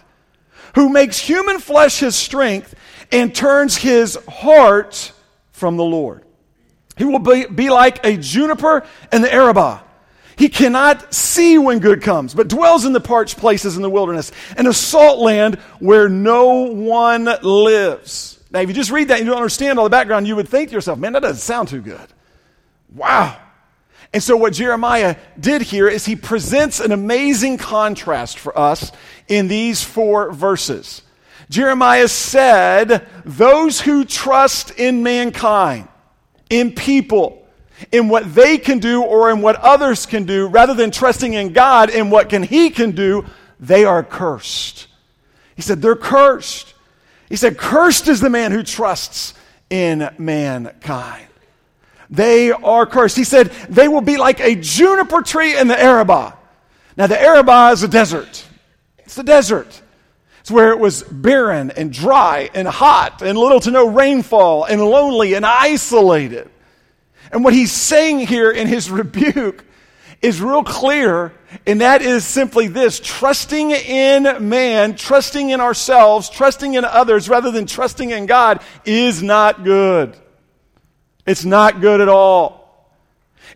who 0.75 0.89
makes 0.89 1.19
human 1.19 1.59
flesh 1.59 1.99
his 1.99 2.15
strength 2.15 2.73
and 3.11 3.35
turns 3.35 3.75
his 3.75 4.17
heart 4.29 5.11
from 5.51 5.75
the 5.75 5.83
Lord. 5.83 6.23
He 6.99 7.05
will 7.05 7.19
be, 7.19 7.45
be 7.45 7.69
like 7.69 8.05
a 8.05 8.17
juniper 8.17 8.85
in 9.11 9.21
the 9.21 9.33
Arabah. 9.33 9.81
He 10.35 10.49
cannot 10.49 11.13
see 11.13 11.57
when 11.57 11.79
good 11.79 12.01
comes, 12.01 12.33
but 12.33 12.49
dwells 12.49 12.83
in 12.83 12.91
the 12.91 12.99
parched 12.99 13.37
places 13.37 13.77
in 13.77 13.81
the 13.81 13.89
wilderness, 13.89 14.33
in 14.57 14.67
a 14.67 14.73
salt 14.73 15.19
land 15.19 15.55
where 15.79 16.09
no 16.09 16.65
one 16.65 17.23
lives. 17.41 18.37
Now, 18.51 18.59
if 18.59 18.67
you 18.67 18.75
just 18.75 18.91
read 18.91 19.07
that 19.07 19.19
and 19.19 19.25
you 19.25 19.31
don't 19.31 19.37
understand 19.37 19.79
all 19.79 19.85
the 19.85 19.89
background, 19.89 20.27
you 20.27 20.35
would 20.35 20.49
think 20.49 20.69
to 20.69 20.75
yourself, 20.75 20.99
man, 20.99 21.13
that 21.13 21.21
doesn't 21.21 21.37
sound 21.37 21.69
too 21.69 21.81
good. 21.81 22.07
Wow. 22.93 23.39
And 24.11 24.21
so, 24.21 24.35
what 24.35 24.51
Jeremiah 24.51 25.15
did 25.39 25.61
here 25.61 25.87
is 25.87 26.05
he 26.05 26.17
presents 26.17 26.81
an 26.81 26.91
amazing 26.91 27.57
contrast 27.59 28.39
for 28.39 28.57
us 28.57 28.91
in 29.29 29.47
these 29.47 29.85
four 29.85 30.33
verses. 30.33 31.01
Jeremiah 31.49 32.09
said, 32.09 33.07
Those 33.23 33.79
who 33.79 34.03
trust 34.03 34.71
in 34.71 35.01
mankind, 35.01 35.87
in 36.49 36.73
people, 36.73 37.47
in 37.91 38.09
what 38.09 38.33
they 38.33 38.57
can 38.57 38.79
do 38.79 39.03
or 39.03 39.31
in 39.31 39.41
what 39.41 39.55
others 39.57 40.05
can 40.05 40.25
do, 40.25 40.47
rather 40.47 40.73
than 40.73 40.91
trusting 40.91 41.33
in 41.33 41.53
God 41.53 41.89
in 41.89 42.09
what 42.09 42.29
can 42.29 42.43
He 42.43 42.69
can 42.69 42.91
do, 42.91 43.25
they 43.59 43.85
are 43.85 44.03
cursed. 44.03 44.87
He 45.55 45.61
said, 45.61 45.81
They're 45.81 45.95
cursed. 45.95 46.73
He 47.27 47.35
said, 47.35 47.57
Cursed 47.57 48.07
is 48.07 48.21
the 48.21 48.29
man 48.29 48.51
who 48.51 48.63
trusts 48.63 49.33
in 49.69 50.09
mankind. 50.17 51.27
They 52.09 52.51
are 52.51 52.85
cursed. 52.85 53.15
He 53.15 53.23
said, 53.23 53.51
they 53.69 53.87
will 53.87 54.01
be 54.01 54.17
like 54.17 54.39
a 54.39 54.55
juniper 54.55 55.21
tree 55.21 55.57
in 55.57 55.67
the 55.67 55.79
Arabah. 55.79 56.35
Now, 56.97 57.07
the 57.07 57.21
Arabah 57.21 57.71
is 57.71 57.83
a 57.83 57.87
desert. 57.87 58.45
It's 58.99 59.17
a 59.17 59.23
desert. 59.23 59.81
It's 60.41 60.51
where 60.51 60.71
it 60.71 60.79
was 60.79 61.03
barren 61.03 61.71
and 61.71 61.91
dry 61.91 62.49
and 62.53 62.67
hot 62.67 63.21
and 63.21 63.37
little 63.37 63.59
to 63.61 63.71
no 63.71 63.87
rainfall 63.87 64.63
and 64.65 64.83
lonely 64.83 65.33
and 65.33 65.45
isolated. 65.45 66.49
And 67.31 67.43
what 67.43 67.53
he's 67.53 67.71
saying 67.71 68.19
here 68.27 68.51
in 68.51 68.67
his 68.67 68.89
rebuke 68.91 69.65
is 70.21 70.41
real 70.41 70.63
clear, 70.63 71.33
and 71.65 71.81
that 71.81 72.01
is 72.01 72.25
simply 72.25 72.67
this 72.67 72.99
trusting 72.99 73.71
in 73.71 74.49
man, 74.49 74.95
trusting 74.95 75.49
in 75.49 75.61
ourselves, 75.61 76.29
trusting 76.29 76.73
in 76.73 76.83
others 76.83 77.29
rather 77.29 77.51
than 77.51 77.65
trusting 77.65 78.11
in 78.11 78.25
God 78.25 78.61
is 78.85 79.23
not 79.23 79.63
good. 79.63 80.17
It's 81.25 81.45
not 81.45 81.79
good 81.79 82.01
at 82.01 82.09
all. 82.09 82.58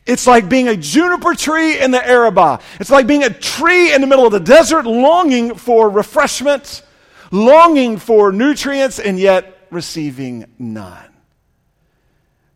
It's 0.05 0.27
like 0.27 0.49
being 0.49 0.67
a 0.67 0.75
juniper 0.75 1.33
tree 1.33 1.79
in 1.79 1.91
the 1.91 2.05
Arabah. 2.05 2.59
It's 2.79 2.89
like 2.89 3.07
being 3.07 3.23
a 3.23 3.29
tree 3.29 3.93
in 3.93 4.01
the 4.01 4.07
middle 4.07 4.25
of 4.25 4.33
the 4.33 4.39
desert, 4.39 4.85
longing 4.85 5.55
for 5.55 5.89
refreshment, 5.89 6.83
longing 7.31 7.97
for 7.97 8.31
nutrients, 8.31 8.99
and 8.99 9.17
yet 9.17 9.67
receiving 9.69 10.45
none. 10.59 11.09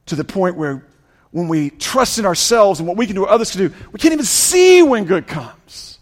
To 0.08 0.16
the 0.16 0.26
point 0.26 0.56
where 0.56 0.86
when 1.32 1.48
we 1.48 1.70
trust 1.70 2.20
in 2.20 2.26
ourselves 2.26 2.80
and 2.80 2.88
what 2.88 2.98
we 2.98 3.06
can 3.06 3.16
do, 3.16 3.22
what 3.22 3.30
others 3.30 3.52
can 3.52 3.68
do, 3.68 3.74
we 3.92 4.00
can't 4.00 4.14
even 4.14 4.26
see 4.26 4.82
when 4.82 5.06
good 5.06 5.28
comes. 5.28 6.00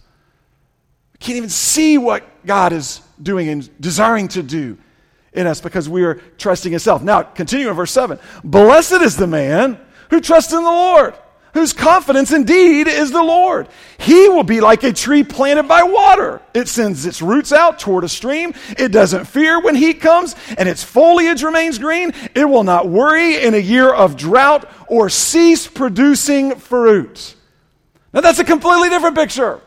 We 1.13 1.19
can't 1.19 1.37
even 1.37 1.49
see 1.49 1.97
what 1.97 2.23
God 2.45 2.73
is 2.73 3.01
doing 3.21 3.49
and 3.49 3.81
desiring 3.81 4.27
to 4.29 4.43
do 4.43 4.77
in 5.33 5.47
us 5.47 5.61
because 5.61 5.87
we 5.87 6.03
are 6.03 6.15
trusting 6.37 6.73
in 6.73 6.79
self. 6.79 7.03
Now, 7.03 7.23
continue 7.23 7.69
in 7.69 7.75
verse 7.75 7.91
7. 7.91 8.17
Blessed 8.43 9.01
is 9.01 9.17
the 9.17 9.27
man 9.27 9.79
who 10.09 10.21
trusts 10.21 10.53
in 10.53 10.63
the 10.63 10.69
Lord, 10.69 11.15
whose 11.55 11.71
confidence 11.71 12.33
indeed 12.33 12.85
is 12.87 13.11
the 13.11 13.23
Lord. 13.23 13.69
He 13.97 14.27
will 14.27 14.43
be 14.43 14.59
like 14.59 14.83
a 14.83 14.91
tree 14.91 15.23
planted 15.23 15.63
by 15.63 15.83
water. 15.83 16.41
It 16.53 16.67
sends 16.67 17.05
its 17.05 17.21
roots 17.21 17.53
out 17.53 17.79
toward 17.79 18.03
a 18.03 18.09
stream. 18.09 18.53
It 18.77 18.91
doesn't 18.91 19.23
fear 19.23 19.61
when 19.61 19.73
heat 19.73 20.01
comes, 20.01 20.35
and 20.57 20.67
its 20.67 20.83
foliage 20.83 21.43
remains 21.43 21.79
green. 21.79 22.11
It 22.35 22.43
will 22.43 22.65
not 22.65 22.89
worry 22.89 23.41
in 23.41 23.53
a 23.53 23.57
year 23.57 23.89
of 23.89 24.17
drought 24.17 24.69
or 24.87 25.09
cease 25.09 25.65
producing 25.65 26.55
fruit. 26.55 27.35
Now, 28.13 28.19
that's 28.19 28.39
a 28.39 28.43
completely 28.43 28.89
different 28.89 29.15
picture. 29.15 29.61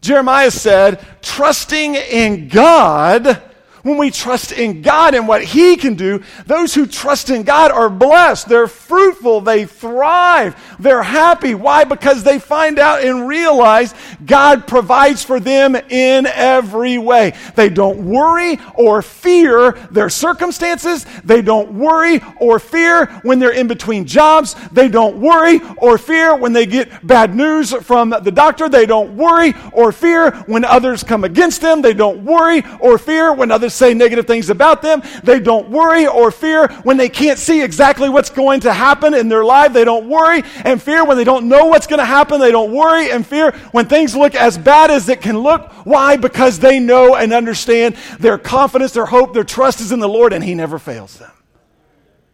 Jeremiah 0.00 0.50
said, 0.50 1.06
trusting 1.20 1.94
in 1.94 2.48
God 2.48 3.42
when 3.82 3.98
we 3.98 4.10
trust 4.10 4.52
in 4.52 4.82
God 4.82 5.14
and 5.14 5.26
what 5.26 5.44
He 5.44 5.76
can 5.76 5.94
do, 5.94 6.22
those 6.46 6.74
who 6.74 6.86
trust 6.86 7.30
in 7.30 7.42
God 7.42 7.70
are 7.70 7.90
blessed. 7.90 8.48
They're 8.48 8.68
fruitful. 8.68 9.40
They 9.40 9.64
thrive. 9.64 10.56
They're 10.78 11.02
happy. 11.02 11.54
Why? 11.54 11.84
Because 11.84 12.22
they 12.22 12.38
find 12.38 12.78
out 12.78 13.02
and 13.02 13.26
realize 13.26 13.94
God 14.24 14.66
provides 14.66 15.24
for 15.24 15.40
them 15.40 15.74
in 15.74 16.26
every 16.26 16.98
way. 16.98 17.34
They 17.56 17.68
don't 17.68 18.06
worry 18.06 18.58
or 18.74 19.02
fear 19.02 19.72
their 19.90 20.08
circumstances. 20.08 21.04
They 21.24 21.42
don't 21.42 21.72
worry 21.72 22.20
or 22.40 22.58
fear 22.58 23.06
when 23.22 23.38
they're 23.38 23.52
in 23.52 23.66
between 23.66 24.06
jobs. 24.06 24.54
They 24.70 24.88
don't 24.88 25.18
worry 25.20 25.60
or 25.78 25.98
fear 25.98 26.36
when 26.36 26.52
they 26.52 26.66
get 26.66 27.04
bad 27.06 27.34
news 27.34 27.72
from 27.72 28.10
the 28.10 28.32
doctor. 28.32 28.68
They 28.68 28.86
don't 28.86 29.16
worry 29.16 29.54
or 29.72 29.92
fear 29.92 30.30
when 30.46 30.64
others 30.64 31.02
come 31.02 31.24
against 31.24 31.60
them. 31.60 31.82
They 31.82 31.94
don't 31.94 32.24
worry 32.24 32.62
or 32.80 32.98
fear 32.98 33.32
when 33.32 33.50
others 33.50 33.71
say 33.72 33.94
negative 33.94 34.26
things 34.26 34.50
about 34.50 34.82
them. 34.82 35.02
They 35.22 35.40
don't 35.40 35.70
worry 35.70 36.06
or 36.06 36.30
fear 36.30 36.68
when 36.82 36.96
they 36.96 37.08
can't 37.08 37.38
see 37.38 37.62
exactly 37.62 38.08
what's 38.08 38.30
going 38.30 38.60
to 38.60 38.72
happen 38.72 39.14
in 39.14 39.28
their 39.28 39.44
life. 39.44 39.72
They 39.72 39.84
don't 39.84 40.08
worry 40.08 40.42
and 40.64 40.80
fear 40.80 41.04
when 41.04 41.16
they 41.16 41.24
don't 41.24 41.48
know 41.48 41.66
what's 41.66 41.86
going 41.86 41.98
to 41.98 42.04
happen. 42.04 42.40
They 42.40 42.52
don't 42.52 42.72
worry 42.72 43.10
and 43.10 43.26
fear 43.26 43.52
when 43.72 43.86
things 43.86 44.14
look 44.16 44.34
as 44.34 44.58
bad 44.58 44.90
as 44.90 45.08
it 45.08 45.20
can 45.20 45.38
look. 45.38 45.72
Why? 45.84 46.16
Because 46.16 46.58
they 46.58 46.78
know 46.78 47.16
and 47.16 47.32
understand 47.32 47.96
their 48.18 48.38
confidence, 48.38 48.92
their 48.92 49.06
hope, 49.06 49.34
their 49.34 49.44
trust 49.44 49.80
is 49.80 49.92
in 49.92 50.00
the 50.00 50.08
Lord, 50.08 50.32
and 50.32 50.42
He 50.42 50.54
never 50.54 50.78
fails 50.78 51.18
them. 51.18 51.30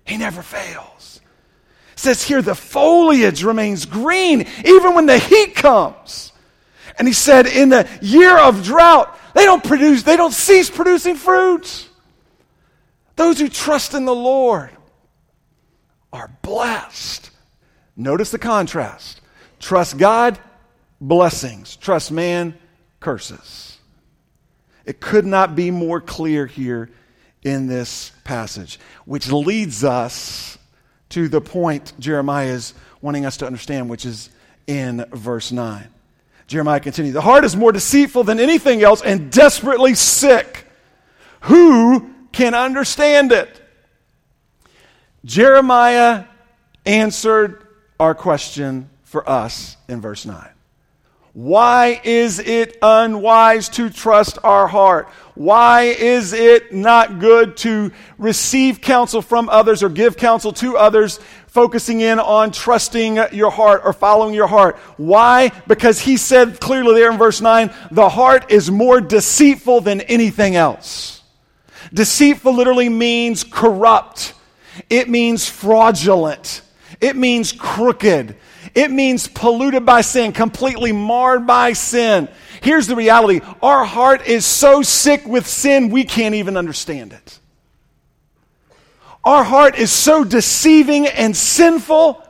He 0.04 0.16
never 0.16 0.42
fails. 0.42 1.20
It 1.92 1.98
says 1.98 2.22
here 2.22 2.40
the 2.40 2.54
foliage 2.54 3.42
remains 3.42 3.84
green 3.84 4.46
even 4.64 4.94
when 4.94 5.06
the 5.06 5.18
heat 5.18 5.54
comes. 5.54 6.32
And 6.98 7.06
he 7.06 7.14
said, 7.14 7.46
in 7.46 7.68
the 7.68 7.88
year 8.00 8.36
of 8.36 8.64
drought, 8.64 9.17
they 9.34 9.44
don't 9.44 9.62
produce, 9.62 10.02
they 10.02 10.16
don't 10.16 10.32
cease 10.32 10.70
producing 10.70 11.16
fruits. 11.16 11.88
Those 13.16 13.40
who 13.40 13.48
trust 13.48 13.94
in 13.94 14.04
the 14.04 14.14
Lord 14.14 14.70
are 16.12 16.30
blessed. 16.42 17.30
Notice 17.96 18.30
the 18.30 18.38
contrast. 18.38 19.20
Trust 19.58 19.98
God, 19.98 20.38
blessings. 21.00 21.76
Trust 21.76 22.12
man, 22.12 22.54
curses. 23.00 23.78
It 24.84 25.00
could 25.00 25.26
not 25.26 25.54
be 25.54 25.70
more 25.70 26.00
clear 26.00 26.46
here 26.46 26.90
in 27.42 27.66
this 27.66 28.12
passage, 28.24 28.78
which 29.04 29.30
leads 29.30 29.84
us 29.84 30.58
to 31.10 31.28
the 31.28 31.40
point 31.40 31.92
Jeremiah 31.98 32.48
is 32.48 32.74
wanting 33.00 33.26
us 33.26 33.36
to 33.38 33.46
understand, 33.46 33.88
which 33.88 34.04
is 34.04 34.30
in 34.66 35.04
verse 35.12 35.52
9. 35.52 35.88
Jeremiah 36.48 36.80
continues 36.80 37.14
The 37.14 37.20
heart 37.20 37.44
is 37.44 37.54
more 37.54 37.70
deceitful 37.70 38.24
than 38.24 38.40
anything 38.40 38.82
else 38.82 39.02
and 39.02 39.30
desperately 39.30 39.94
sick. 39.94 40.66
Who 41.42 42.10
can 42.32 42.54
understand 42.54 43.30
it? 43.30 43.62
Jeremiah 45.24 46.24
answered 46.86 47.66
our 48.00 48.14
question 48.14 48.88
for 49.04 49.28
us 49.28 49.76
in 49.88 50.00
verse 50.00 50.24
9. 50.24 50.48
Why 51.34 52.00
is 52.02 52.40
it 52.40 52.78
unwise 52.82 53.68
to 53.70 53.90
trust 53.90 54.38
our 54.42 54.66
heart? 54.66 55.08
Why 55.34 55.82
is 55.82 56.32
it 56.32 56.72
not 56.72 57.20
good 57.20 57.56
to 57.58 57.92
receive 58.16 58.80
counsel 58.80 59.22
from 59.22 59.48
others 59.48 59.82
or 59.82 59.88
give 59.88 60.16
counsel 60.16 60.52
to 60.54 60.76
others, 60.76 61.20
focusing 61.58 62.00
in 62.00 62.20
on 62.20 62.52
trusting 62.52 63.18
your 63.32 63.50
heart 63.50 63.82
or 63.84 63.92
following 63.92 64.32
your 64.32 64.46
heart? 64.46 64.76
Why? 64.96 65.50
Because 65.66 65.98
he 65.98 66.16
said 66.16 66.60
clearly 66.60 66.94
there 67.00 67.10
in 67.10 67.18
verse 67.18 67.40
9, 67.40 67.74
the 67.90 68.08
heart 68.08 68.52
is 68.52 68.70
more 68.70 69.00
deceitful 69.00 69.80
than 69.80 70.00
anything 70.02 70.54
else. 70.54 71.20
Deceitful 71.92 72.54
literally 72.54 72.88
means 72.88 73.42
corrupt. 73.42 74.34
It 74.88 75.08
means 75.08 75.48
fraudulent. 75.48 76.62
It 77.00 77.16
means 77.16 77.50
crooked. 77.50 78.36
It 78.72 78.92
means 78.92 79.26
polluted 79.26 79.84
by 79.84 80.02
sin, 80.02 80.30
completely 80.30 80.92
marred 80.92 81.44
by 81.44 81.72
sin. 81.72 82.28
Here's 82.62 82.86
the 82.86 82.94
reality 82.94 83.40
our 83.60 83.84
heart 83.84 84.28
is 84.28 84.46
so 84.46 84.82
sick 84.82 85.26
with 85.26 85.48
sin, 85.48 85.90
we 85.90 86.04
can't 86.04 86.36
even 86.36 86.56
understand 86.56 87.12
it. 87.12 87.40
Our 89.24 89.44
heart 89.44 89.76
is 89.76 89.92
so 89.92 90.24
deceiving 90.24 91.06
and 91.06 91.36
sinful, 91.36 92.22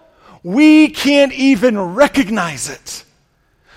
we 0.42 0.88
can't 0.88 1.33
even 1.33 1.78
recognize 1.78 2.68
it. 2.68 3.04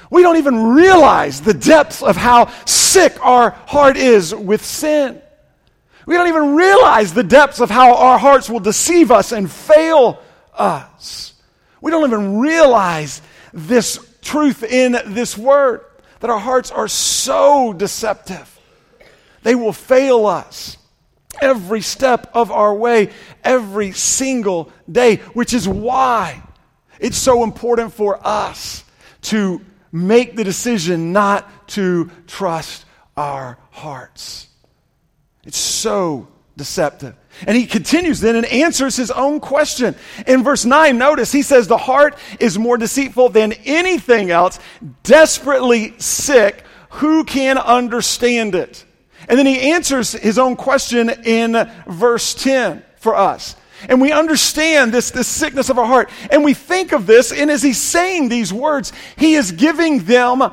We 0.10 0.22
don't 0.22 0.38
even 0.38 0.74
realize 0.74 1.41
the 1.41 1.53
depth 1.53 2.03
of 2.03 2.18
how 2.18 2.51
sick 2.65 3.18
our 3.25 3.51
heart 3.51 3.96
is 3.96 4.36
with 4.36 4.63
sin. 4.63 5.22
We 6.06 6.15
don't 6.15 6.27
even 6.27 6.56
realize 6.56 7.13
the 7.13 7.24
depths 7.24 7.62
of 7.62 7.70
how 7.70 7.96
our 7.96 8.18
hearts 8.18 8.50
will 8.50 8.60
deceive 8.60 9.12
us 9.12 9.32
and 9.32 9.50
fail 9.50 10.22
us. 10.53 11.34
We 11.80 11.91
don't 11.91 12.06
even 12.06 12.39
realize 12.39 13.22
this 13.53 14.00
truth 14.22 14.63
in 14.63 14.98
this 15.13 15.38
word 15.38 15.86
that 16.20 16.30
our 16.30 16.39
hearts 16.39 16.72
are 16.72 16.88
so 16.88 17.74
deceptive. 17.74 18.60
They 19.44 19.56
will 19.56 19.74
fail 19.74 20.25
us 20.25 20.77
every 21.42 21.82
step 21.82 22.30
of 22.34 22.52
our 22.52 22.74
way, 22.74 23.10
every 23.44 23.92
single 23.92 24.72
day, 24.90 25.18
which 25.34 25.54
is 25.54 25.68
why 25.68 26.42
it's 27.00 27.18
so 27.18 27.44
important 27.44 27.94
for 27.94 28.20
us 28.26 28.84
to 29.24 29.60
make 29.92 30.36
the 30.36 30.44
decision 30.44 31.12
not 31.12 31.68
to 31.70 32.10
trust 32.28 32.86
our 33.18 33.58
hearts. 33.72 34.48
It's 35.44 35.58
so 35.58 36.28
deceptive. 36.56 37.16
And 37.48 37.58
he 37.58 37.66
continues 37.66 38.20
then 38.20 38.36
and 38.36 38.46
answers 38.46 38.96
his 38.96 39.10
own 39.10 39.40
question. 39.40 39.96
In 40.28 40.44
verse 40.44 40.66
9, 40.66 40.98
notice 40.98 41.32
he 41.32 41.42
says, 41.42 41.68
The 41.68 41.78
heart 41.78 42.18
is 42.40 42.60
more 42.60 42.78
deceitful 42.78 43.30
than 43.30 43.54
anything 43.66 44.32
else, 44.32 44.60
desperately 45.04 45.96
sick. 45.98 46.64
Who 46.96 47.24
can 47.24 47.58
understand 47.58 48.54
it? 48.54 48.86
And 49.28 49.38
then 49.38 49.46
he 49.46 49.72
answers 49.72 50.13
his 50.13 50.38
own 50.38 50.56
question 50.56 51.10
in 51.10 51.70
verse 51.88 52.34
10 52.34 52.84
for 52.98 53.16
us. 53.16 53.56
And 53.90 54.00
we 54.00 54.12
understand 54.12 54.94
this, 54.94 55.12
this 55.12 55.28
sickness 55.28 55.70
of 55.70 55.80
our 55.80 55.86
heart. 55.86 56.10
And 56.30 56.44
we 56.44 56.54
think 56.54 56.92
of 56.92 57.08
this, 57.08 57.32
and 57.32 57.50
as 57.50 57.63
he's 57.63 57.82
saying 57.82 58.30
these 58.30 58.54
words, 58.54 58.94
he 59.18 59.34
is 59.34 59.51
giving 59.51 60.04
them 60.04 60.44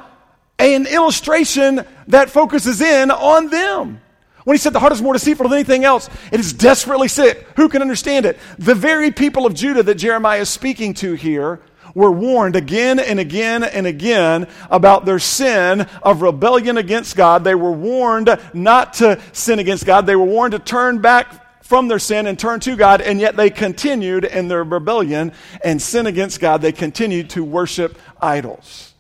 an 0.59 0.87
illustration 0.87 1.85
that 2.09 2.31
focuses 2.31 2.81
in 2.81 3.11
on 3.11 3.51
them. 3.51 4.01
When 4.45 4.55
he 4.55 4.59
said 4.59 4.73
the 4.73 4.81
heart 4.81 4.93
is 4.93 5.03
more 5.03 5.13
deceitful 5.13 5.47
than 5.47 5.59
anything 5.59 5.85
else, 5.85 6.09
it 6.33 6.41
is 6.41 6.55
desperately 6.55 7.09
sick. 7.09 7.47
Who 7.57 7.69
can 7.69 7.83
understand 7.83 8.25
it? 8.25 8.39
The 8.59 8.75
very 8.75 9.11
people 9.11 9.45
of 9.45 9.53
Judah 9.53 9.83
that 9.83 9.97
Jeremiah 9.97 10.41
is 10.41 10.49
speaking 10.49 10.95
to 10.95 11.13
here 11.13 11.61
were 11.99 12.13
warned 12.13 12.55
again 12.55 13.01
and 13.01 13.19
again 13.19 13.65
and 13.65 13.87
again 13.87 14.47
about 14.71 15.05
their 15.05 15.19
sin 15.19 15.87
of 16.03 16.23
rebellion 16.23 16.79
against 16.79 17.17
God. 17.17 17.43
They 17.43 17.57
were 17.57 17.73
warned 17.73 18.39
not 18.55 18.95
to 18.95 19.21
sin 19.33 19.59
against 19.59 19.85
God. 19.85 20.07
They 20.07 20.15
were 20.15 20.25
warned 20.25 20.53
to 20.53 20.61
turn 20.61 21.01
back 21.01 21.65
from 21.65 21.89
their 21.89 21.99
sin 21.99 22.27
and 22.27 22.39
turn 22.39 22.61
to 22.61 22.77
God, 22.77 23.01
and 23.01 23.21
yet 23.21 23.37
they 23.37 23.51
continued 23.51 24.25
in 24.25 24.47
their 24.47 24.63
rebellion 24.63 25.33
and 25.63 25.83
sin 25.83 26.07
against 26.07 26.41
God. 26.41 26.63
They 26.63 26.73
continued 26.73 27.31
to 27.31 27.43
worship 27.43 27.99
idols. 28.23 28.95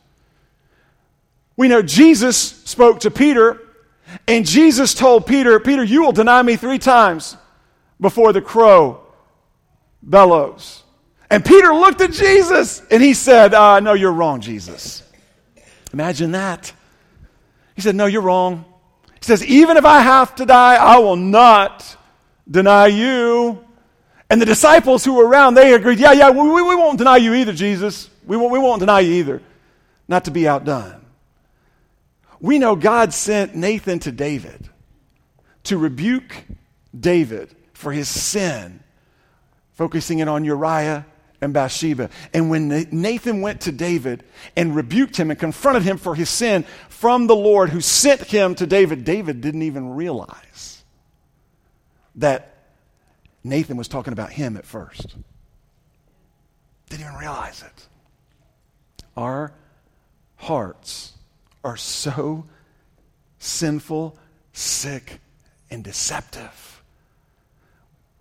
We 1.56 1.68
know 1.68 1.82
Jesus 1.82 2.36
spoke 2.36 3.00
to 3.00 3.10
Peter 3.12 3.60
and 4.26 4.44
Jesus 4.46 4.94
told 4.94 5.26
Peter, 5.26 5.60
Peter, 5.60 5.84
you 5.84 6.02
will 6.02 6.12
deny 6.12 6.42
me 6.42 6.56
three 6.56 6.78
times 6.78 7.36
before 8.00 8.32
the 8.32 8.40
crow 8.42 9.00
bellows. 10.02 10.82
And 11.30 11.44
Peter 11.44 11.74
looked 11.74 12.00
at 12.00 12.12
Jesus 12.12 12.82
and 12.90 13.02
he 13.02 13.14
said, 13.14 13.52
uh, 13.52 13.80
No, 13.80 13.92
you're 13.92 14.12
wrong, 14.12 14.40
Jesus. 14.40 15.02
Imagine 15.92 16.32
that. 16.32 16.72
He 17.74 17.82
said, 17.82 17.94
No, 17.94 18.06
you're 18.06 18.22
wrong. 18.22 18.64
He 19.20 19.24
says, 19.24 19.44
Even 19.44 19.76
if 19.76 19.84
I 19.84 20.00
have 20.00 20.34
to 20.36 20.46
die, 20.46 20.76
I 20.76 20.98
will 20.98 21.16
not 21.16 21.96
deny 22.50 22.86
you. 22.86 23.64
And 24.30 24.40
the 24.40 24.46
disciples 24.46 25.04
who 25.04 25.14
were 25.14 25.26
around, 25.26 25.54
they 25.54 25.74
agreed, 25.74 25.98
Yeah, 25.98 26.12
yeah, 26.12 26.30
we, 26.30 26.42
we 26.48 26.74
won't 26.74 26.98
deny 26.98 27.18
you 27.18 27.34
either, 27.34 27.52
Jesus. 27.52 28.08
We 28.26 28.36
won't, 28.36 28.52
we 28.52 28.58
won't 28.58 28.80
deny 28.80 29.00
you 29.00 29.14
either. 29.14 29.42
Not 30.06 30.24
to 30.24 30.30
be 30.30 30.48
outdone. 30.48 31.04
We 32.40 32.58
know 32.58 32.76
God 32.76 33.12
sent 33.12 33.54
Nathan 33.54 33.98
to 34.00 34.12
David 34.12 34.68
to 35.64 35.76
rebuke 35.76 36.44
David 36.98 37.54
for 37.74 37.92
his 37.92 38.08
sin, 38.08 38.80
focusing 39.72 40.20
it 40.20 40.28
on 40.28 40.44
Uriah 40.44 41.04
and 41.40 41.54
Bathsheba. 41.54 42.10
And 42.34 42.50
when 42.50 42.68
Nathan 42.90 43.40
went 43.40 43.62
to 43.62 43.72
David 43.72 44.24
and 44.56 44.74
rebuked 44.74 45.16
him 45.16 45.30
and 45.30 45.38
confronted 45.38 45.82
him 45.82 45.96
for 45.96 46.14
his 46.14 46.28
sin 46.28 46.64
from 46.88 47.26
the 47.26 47.36
Lord 47.36 47.70
who 47.70 47.80
sent 47.80 48.22
him 48.22 48.54
to 48.56 48.66
David, 48.66 49.04
David 49.04 49.40
didn't 49.40 49.62
even 49.62 49.94
realize 49.94 50.84
that 52.16 52.54
Nathan 53.44 53.76
was 53.76 53.88
talking 53.88 54.12
about 54.12 54.32
him 54.32 54.56
at 54.56 54.66
first. 54.66 55.16
Didn't 56.88 57.06
even 57.06 57.16
realize 57.16 57.62
it. 57.62 57.86
Our 59.16 59.52
hearts 60.36 61.12
are 61.62 61.76
so 61.76 62.46
sinful, 63.38 64.16
sick, 64.52 65.20
and 65.70 65.84
deceptive. 65.84 66.67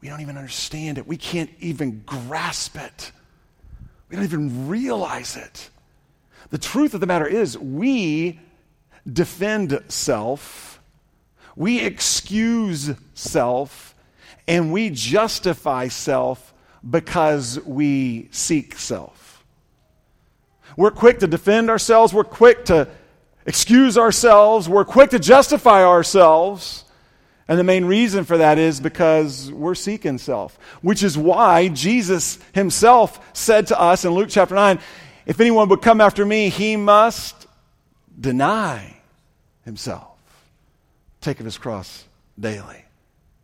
We 0.01 0.09
don't 0.09 0.21
even 0.21 0.37
understand 0.37 0.97
it. 0.97 1.07
We 1.07 1.17
can't 1.17 1.49
even 1.59 2.03
grasp 2.05 2.77
it. 2.77 3.11
We 4.09 4.15
don't 4.15 4.25
even 4.25 4.67
realize 4.67 5.35
it. 5.35 5.69
The 6.49 6.57
truth 6.57 6.93
of 6.93 7.01
the 7.01 7.07
matter 7.07 7.27
is, 7.27 7.57
we 7.57 8.39
defend 9.11 9.81
self, 9.89 10.79
we 11.55 11.81
excuse 11.81 12.91
self, 13.15 13.95
and 14.47 14.71
we 14.71 14.89
justify 14.89 15.89
self 15.89 16.53
because 16.89 17.59
we 17.65 18.29
seek 18.31 18.77
self. 18.77 19.43
We're 20.77 20.91
quick 20.91 21.19
to 21.19 21.27
defend 21.27 21.69
ourselves, 21.69 22.13
we're 22.13 22.23
quick 22.23 22.65
to 22.65 22.87
excuse 23.45 23.97
ourselves, 23.97 24.69
we're 24.69 24.85
quick 24.85 25.09
to 25.09 25.19
justify 25.19 25.83
ourselves. 25.83 26.85
And 27.47 27.57
the 27.57 27.63
main 27.63 27.85
reason 27.85 28.25
for 28.25 28.37
that 28.37 28.57
is 28.57 28.79
because 28.79 29.51
we're 29.51 29.75
seeking 29.75 30.17
self, 30.17 30.57
which 30.81 31.01
is 31.01 31.17
why 31.17 31.69
Jesus 31.69 32.39
himself 32.53 33.19
said 33.33 33.67
to 33.67 33.79
us 33.79 34.03
in 34.03 34.11
Luke 34.11 34.29
chapter 34.29 34.55
9 34.55 34.79
if 35.27 35.41
anyone 35.41 35.67
would 35.69 35.81
come 35.81 35.99
after 35.99 36.25
me, 36.25 36.47
he 36.47 36.77
must 36.77 37.47
deny 38.17 38.95
himself, 39.65 40.17
take 41.19 41.41
up 41.41 41.45
his 41.45 41.57
cross 41.57 42.05
daily, 42.39 42.85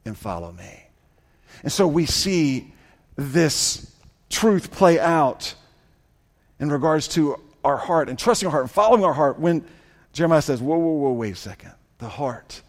and 0.06 0.18
follow 0.18 0.54
me. 0.54 0.86
And 1.62 1.72
so 1.72 1.86
we 1.86 2.06
see 2.06 2.74
this 3.18 3.94
truth 4.30 4.72
play 4.72 4.98
out 4.98 5.54
in 6.58 6.72
regards 6.72 7.10
to 7.10 7.38
our 7.66 7.78
heart 7.78 8.08
and 8.08 8.18
trusting 8.18 8.48
our 8.48 8.52
heart 8.52 8.64
and 8.64 8.72
following 8.72 9.04
our 9.04 9.14
heart 9.14 9.38
when 9.38 9.66
Jeremiah 10.14 10.42
says, 10.42 10.62
Whoa, 10.62 10.78
whoa, 10.78 10.92
whoa, 10.92 11.12
wait 11.12 11.34
a 11.34 11.36
second. 11.36 11.74
The 11.98 12.08
heart 12.08 12.62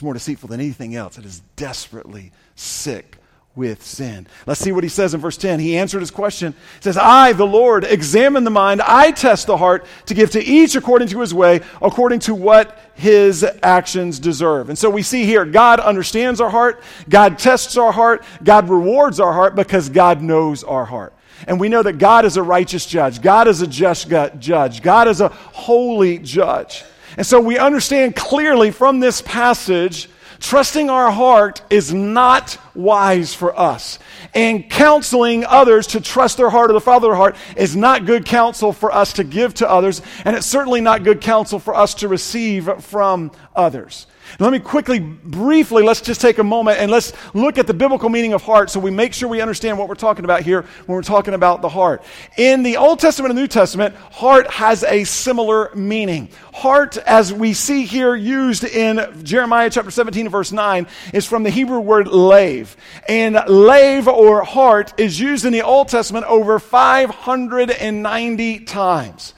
is 0.00 0.04
more 0.04 0.14
deceitful 0.14 0.48
than 0.48 0.60
anything 0.60 0.94
else. 0.94 1.18
It 1.18 1.26
is 1.26 1.42
desperately 1.56 2.32
sick 2.54 3.18
with 3.54 3.82
sin. 3.82 4.26
Let's 4.46 4.60
see 4.60 4.72
what 4.72 4.82
he 4.82 4.88
says 4.88 5.12
in 5.12 5.20
verse 5.20 5.36
10. 5.36 5.60
He 5.60 5.76
answered 5.76 6.00
his 6.00 6.10
question. 6.10 6.52
He 6.52 6.82
says, 6.84 6.96
I, 6.96 7.34
the 7.34 7.46
Lord, 7.46 7.84
examine 7.84 8.44
the 8.44 8.50
mind. 8.50 8.80
I 8.80 9.10
test 9.10 9.46
the 9.46 9.58
heart 9.58 9.84
to 10.06 10.14
give 10.14 10.30
to 10.30 10.42
each 10.42 10.74
according 10.74 11.08
to 11.08 11.20
his 11.20 11.34
way, 11.34 11.60
according 11.82 12.20
to 12.20 12.34
what 12.34 12.78
his 12.94 13.44
actions 13.62 14.18
deserve. 14.18 14.70
And 14.70 14.78
so 14.78 14.88
we 14.88 15.02
see 15.02 15.24
here, 15.24 15.44
God 15.44 15.80
understands 15.80 16.40
our 16.40 16.50
heart. 16.50 16.82
God 17.08 17.38
tests 17.38 17.76
our 17.76 17.92
heart. 17.92 18.24
God 18.42 18.70
rewards 18.70 19.20
our 19.20 19.34
heart 19.34 19.54
because 19.54 19.90
God 19.90 20.22
knows 20.22 20.64
our 20.64 20.86
heart. 20.86 21.12
And 21.46 21.60
we 21.60 21.68
know 21.68 21.82
that 21.82 21.98
God 21.98 22.24
is 22.24 22.38
a 22.38 22.42
righteous 22.42 22.86
judge. 22.86 23.20
God 23.20 23.48
is 23.48 23.60
a 23.60 23.66
just 23.66 24.08
judge. 24.38 24.82
God 24.82 25.08
is 25.08 25.20
a 25.20 25.28
holy 25.28 26.18
judge. 26.18 26.84
And 27.16 27.26
so 27.26 27.40
we 27.40 27.58
understand 27.58 28.16
clearly 28.16 28.70
from 28.70 29.00
this 29.00 29.22
passage 29.22 30.08
trusting 30.40 30.88
our 30.88 31.10
heart 31.10 31.62
is 31.70 31.92
not 31.92 32.58
wise 32.74 33.34
for 33.34 33.58
us. 33.58 33.98
And 34.34 34.68
counseling 34.70 35.44
others 35.44 35.88
to 35.88 36.00
trust 36.00 36.38
their 36.38 36.50
heart 36.50 36.70
or 36.70 36.74
the 36.74 36.80
Father 36.80 37.14
heart 37.14 37.36
is 37.56 37.76
not 37.76 38.06
good 38.06 38.24
counsel 38.24 38.72
for 38.72 38.92
us 38.92 39.12
to 39.14 39.24
give 39.24 39.54
to 39.54 39.70
others. 39.70 40.02
And 40.24 40.34
it's 40.34 40.46
certainly 40.46 40.80
not 40.80 41.04
good 41.04 41.20
counsel 41.20 41.58
for 41.58 41.74
us 41.74 41.94
to 41.94 42.08
receive 42.08 42.82
from 42.82 43.32
others. 43.54 44.06
Let 44.38 44.52
me 44.52 44.58
quickly, 44.58 45.00
briefly, 45.00 45.82
let's 45.82 46.00
just 46.00 46.20
take 46.20 46.38
a 46.38 46.44
moment 46.44 46.78
and 46.78 46.90
let's 46.90 47.12
look 47.34 47.58
at 47.58 47.66
the 47.66 47.74
biblical 47.74 48.08
meaning 48.08 48.32
of 48.32 48.42
heart 48.42 48.70
so 48.70 48.80
we 48.80 48.90
make 48.90 49.12
sure 49.12 49.28
we 49.28 49.40
understand 49.40 49.78
what 49.78 49.88
we're 49.88 49.94
talking 49.94 50.24
about 50.24 50.42
here 50.42 50.62
when 50.86 50.96
we're 50.96 51.02
talking 51.02 51.34
about 51.34 51.62
the 51.62 51.68
heart. 51.68 52.02
In 52.36 52.62
the 52.62 52.76
Old 52.76 53.00
Testament 53.00 53.32
and 53.32 53.40
New 53.40 53.48
Testament, 53.48 53.94
heart 53.96 54.50
has 54.50 54.84
a 54.84 55.04
similar 55.04 55.74
meaning. 55.74 56.28
Heart, 56.54 56.98
as 56.98 57.32
we 57.32 57.54
see 57.54 57.84
here 57.84 58.14
used 58.14 58.64
in 58.64 59.24
Jeremiah 59.24 59.70
chapter 59.70 59.90
17, 59.90 60.28
verse 60.28 60.52
9, 60.52 60.86
is 61.12 61.26
from 61.26 61.42
the 61.42 61.50
Hebrew 61.50 61.80
word 61.80 62.08
lave. 62.08 62.76
And 63.08 63.38
lave 63.48 64.08
or 64.08 64.44
heart 64.44 64.94
is 64.98 65.18
used 65.18 65.44
in 65.44 65.52
the 65.52 65.62
Old 65.62 65.88
Testament 65.88 66.26
over 66.26 66.58
590 66.58 68.60
times. 68.60 69.34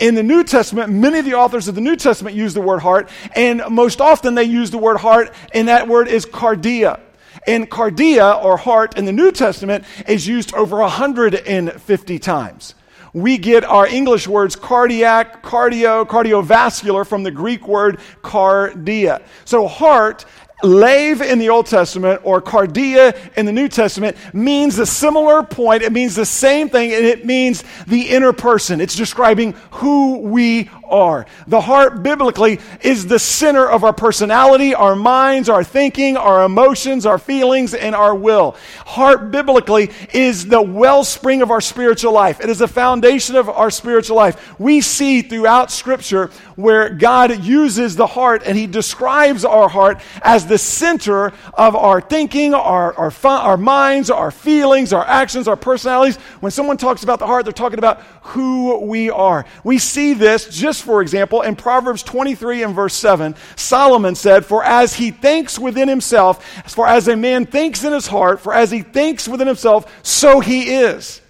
In 0.00 0.14
the 0.14 0.22
New 0.22 0.44
Testament, 0.44 0.92
many 0.92 1.18
of 1.18 1.24
the 1.24 1.34
authors 1.34 1.68
of 1.68 1.74
the 1.74 1.80
New 1.80 1.96
Testament 1.96 2.36
use 2.36 2.54
the 2.54 2.60
word 2.60 2.80
heart, 2.80 3.10
and 3.34 3.62
most 3.70 4.00
often 4.00 4.34
they 4.34 4.44
use 4.44 4.70
the 4.70 4.78
word 4.78 4.98
heart, 4.98 5.32
and 5.52 5.68
that 5.68 5.88
word 5.88 6.08
is 6.08 6.26
cardia. 6.26 7.00
And 7.46 7.70
cardia, 7.70 8.42
or 8.42 8.56
heart, 8.56 8.96
in 8.96 9.04
the 9.04 9.12
New 9.12 9.32
Testament 9.32 9.84
is 10.08 10.26
used 10.26 10.54
over 10.54 10.78
150 10.78 12.18
times. 12.18 12.74
We 13.12 13.38
get 13.38 13.64
our 13.64 13.86
English 13.86 14.26
words 14.26 14.56
cardiac, 14.56 15.42
cardio, 15.44 16.04
cardiovascular 16.04 17.06
from 17.06 17.22
the 17.22 17.30
Greek 17.30 17.68
word 17.68 18.00
cardia. 18.22 19.22
So 19.44 19.68
heart 19.68 20.24
Lave 20.64 21.20
in 21.20 21.38
the 21.38 21.50
Old 21.50 21.66
Testament 21.66 22.20
or 22.24 22.40
cardia 22.40 23.16
in 23.36 23.46
the 23.46 23.52
New 23.52 23.68
Testament 23.68 24.16
means 24.32 24.78
a 24.78 24.86
similar 24.86 25.42
point. 25.42 25.82
It 25.82 25.92
means 25.92 26.14
the 26.14 26.24
same 26.24 26.68
thing, 26.68 26.92
and 26.92 27.04
it 27.04 27.24
means 27.24 27.62
the 27.86 28.08
inner 28.10 28.32
person. 28.32 28.80
It's 28.80 28.96
describing 28.96 29.52
who 29.72 30.18
we 30.18 30.70
are. 30.88 31.26
The 31.46 31.60
heart, 31.60 32.02
biblically, 32.02 32.60
is 32.80 33.06
the 33.06 33.18
center 33.18 33.68
of 33.68 33.84
our 33.84 33.92
personality, 33.92 34.74
our 34.74 34.96
minds, 34.96 35.48
our 35.48 35.64
thinking, 35.64 36.16
our 36.16 36.44
emotions, 36.44 37.06
our 37.06 37.18
feelings, 37.18 37.74
and 37.74 37.94
our 37.94 38.14
will. 38.14 38.56
Heart, 38.86 39.30
biblically, 39.30 39.90
is 40.12 40.46
the 40.46 40.62
wellspring 40.62 41.42
of 41.42 41.50
our 41.50 41.60
spiritual 41.60 42.12
life. 42.12 42.40
It 42.40 42.48
is 42.48 42.58
the 42.58 42.68
foundation 42.68 43.36
of 43.36 43.48
our 43.48 43.70
spiritual 43.70 44.16
life. 44.16 44.58
We 44.58 44.80
see 44.80 45.22
throughout 45.22 45.70
Scripture 45.70 46.30
where 46.56 46.90
God 46.90 47.44
uses 47.44 47.96
the 47.96 48.06
heart 48.06 48.42
and 48.46 48.56
He 48.56 48.66
describes 48.66 49.44
our 49.44 49.68
heart 49.68 50.00
as 50.22 50.46
the 50.46 50.53
center 50.58 51.32
of 51.54 51.74
our 51.74 52.00
thinking, 52.00 52.54
our, 52.54 52.94
our, 52.94 53.12
our 53.24 53.56
minds, 53.56 54.10
our 54.10 54.30
feelings, 54.30 54.92
our 54.92 55.04
actions, 55.04 55.48
our 55.48 55.56
personalities. 55.56 56.16
When 56.40 56.52
someone 56.52 56.76
talks 56.76 57.02
about 57.02 57.18
the 57.18 57.26
heart, 57.26 57.44
they're 57.44 57.52
talking 57.52 57.78
about 57.78 58.00
who 58.22 58.78
we 58.80 59.10
are. 59.10 59.44
We 59.64 59.78
see 59.78 60.14
this 60.14 60.46
just 60.48 60.82
for 60.82 61.02
example, 61.02 61.42
in 61.42 61.56
Proverbs 61.56 62.02
23 62.02 62.62
and 62.62 62.74
verse 62.74 62.94
7, 62.94 63.34
Solomon 63.56 64.14
said, 64.14 64.44
For 64.44 64.62
as 64.62 64.94
he 64.94 65.10
thinks 65.10 65.58
within 65.58 65.88
himself, 65.88 66.44
far 66.74 66.86
as 66.86 67.08
a 67.08 67.16
man 67.16 67.46
thinks 67.46 67.84
in 67.84 67.92
his 67.92 68.06
heart, 68.06 68.40
for 68.40 68.52
as 68.52 68.70
he 68.70 68.82
thinks 68.82 69.26
within 69.26 69.46
himself, 69.46 69.90
so 70.02 70.40
he 70.40 70.74
is. 70.74 71.20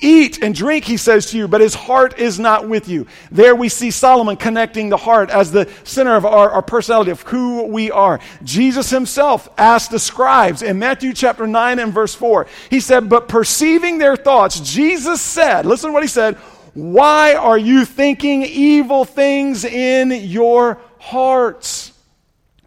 Eat 0.00 0.42
and 0.42 0.54
drink, 0.54 0.84
he 0.84 0.96
says 0.96 1.26
to 1.26 1.38
you, 1.38 1.48
but 1.48 1.60
his 1.60 1.74
heart 1.74 2.18
is 2.18 2.38
not 2.38 2.68
with 2.68 2.88
you. 2.88 3.06
There 3.30 3.54
we 3.54 3.68
see 3.68 3.90
Solomon 3.90 4.36
connecting 4.36 4.88
the 4.88 4.96
heart 4.96 5.30
as 5.30 5.52
the 5.52 5.70
center 5.84 6.16
of 6.16 6.24
our, 6.24 6.50
our, 6.50 6.62
personality, 6.62 7.10
of 7.10 7.22
who 7.22 7.64
we 7.64 7.90
are. 7.90 8.20
Jesus 8.42 8.90
himself 8.90 9.48
asked 9.58 9.90
the 9.90 9.98
scribes 9.98 10.62
in 10.62 10.78
Matthew 10.78 11.12
chapter 11.12 11.46
9 11.46 11.78
and 11.78 11.92
verse 11.92 12.14
4, 12.14 12.46
he 12.68 12.80
said, 12.80 13.08
But 13.08 13.28
perceiving 13.28 13.98
their 13.98 14.16
thoughts, 14.16 14.60
Jesus 14.60 15.20
said, 15.20 15.66
listen 15.66 15.90
to 15.90 15.94
what 15.94 16.02
he 16.02 16.08
said, 16.08 16.36
why 16.74 17.34
are 17.34 17.58
you 17.58 17.84
thinking 17.84 18.42
evil 18.42 19.04
things 19.04 19.64
in 19.64 20.10
your 20.10 20.78
hearts? 20.98 21.92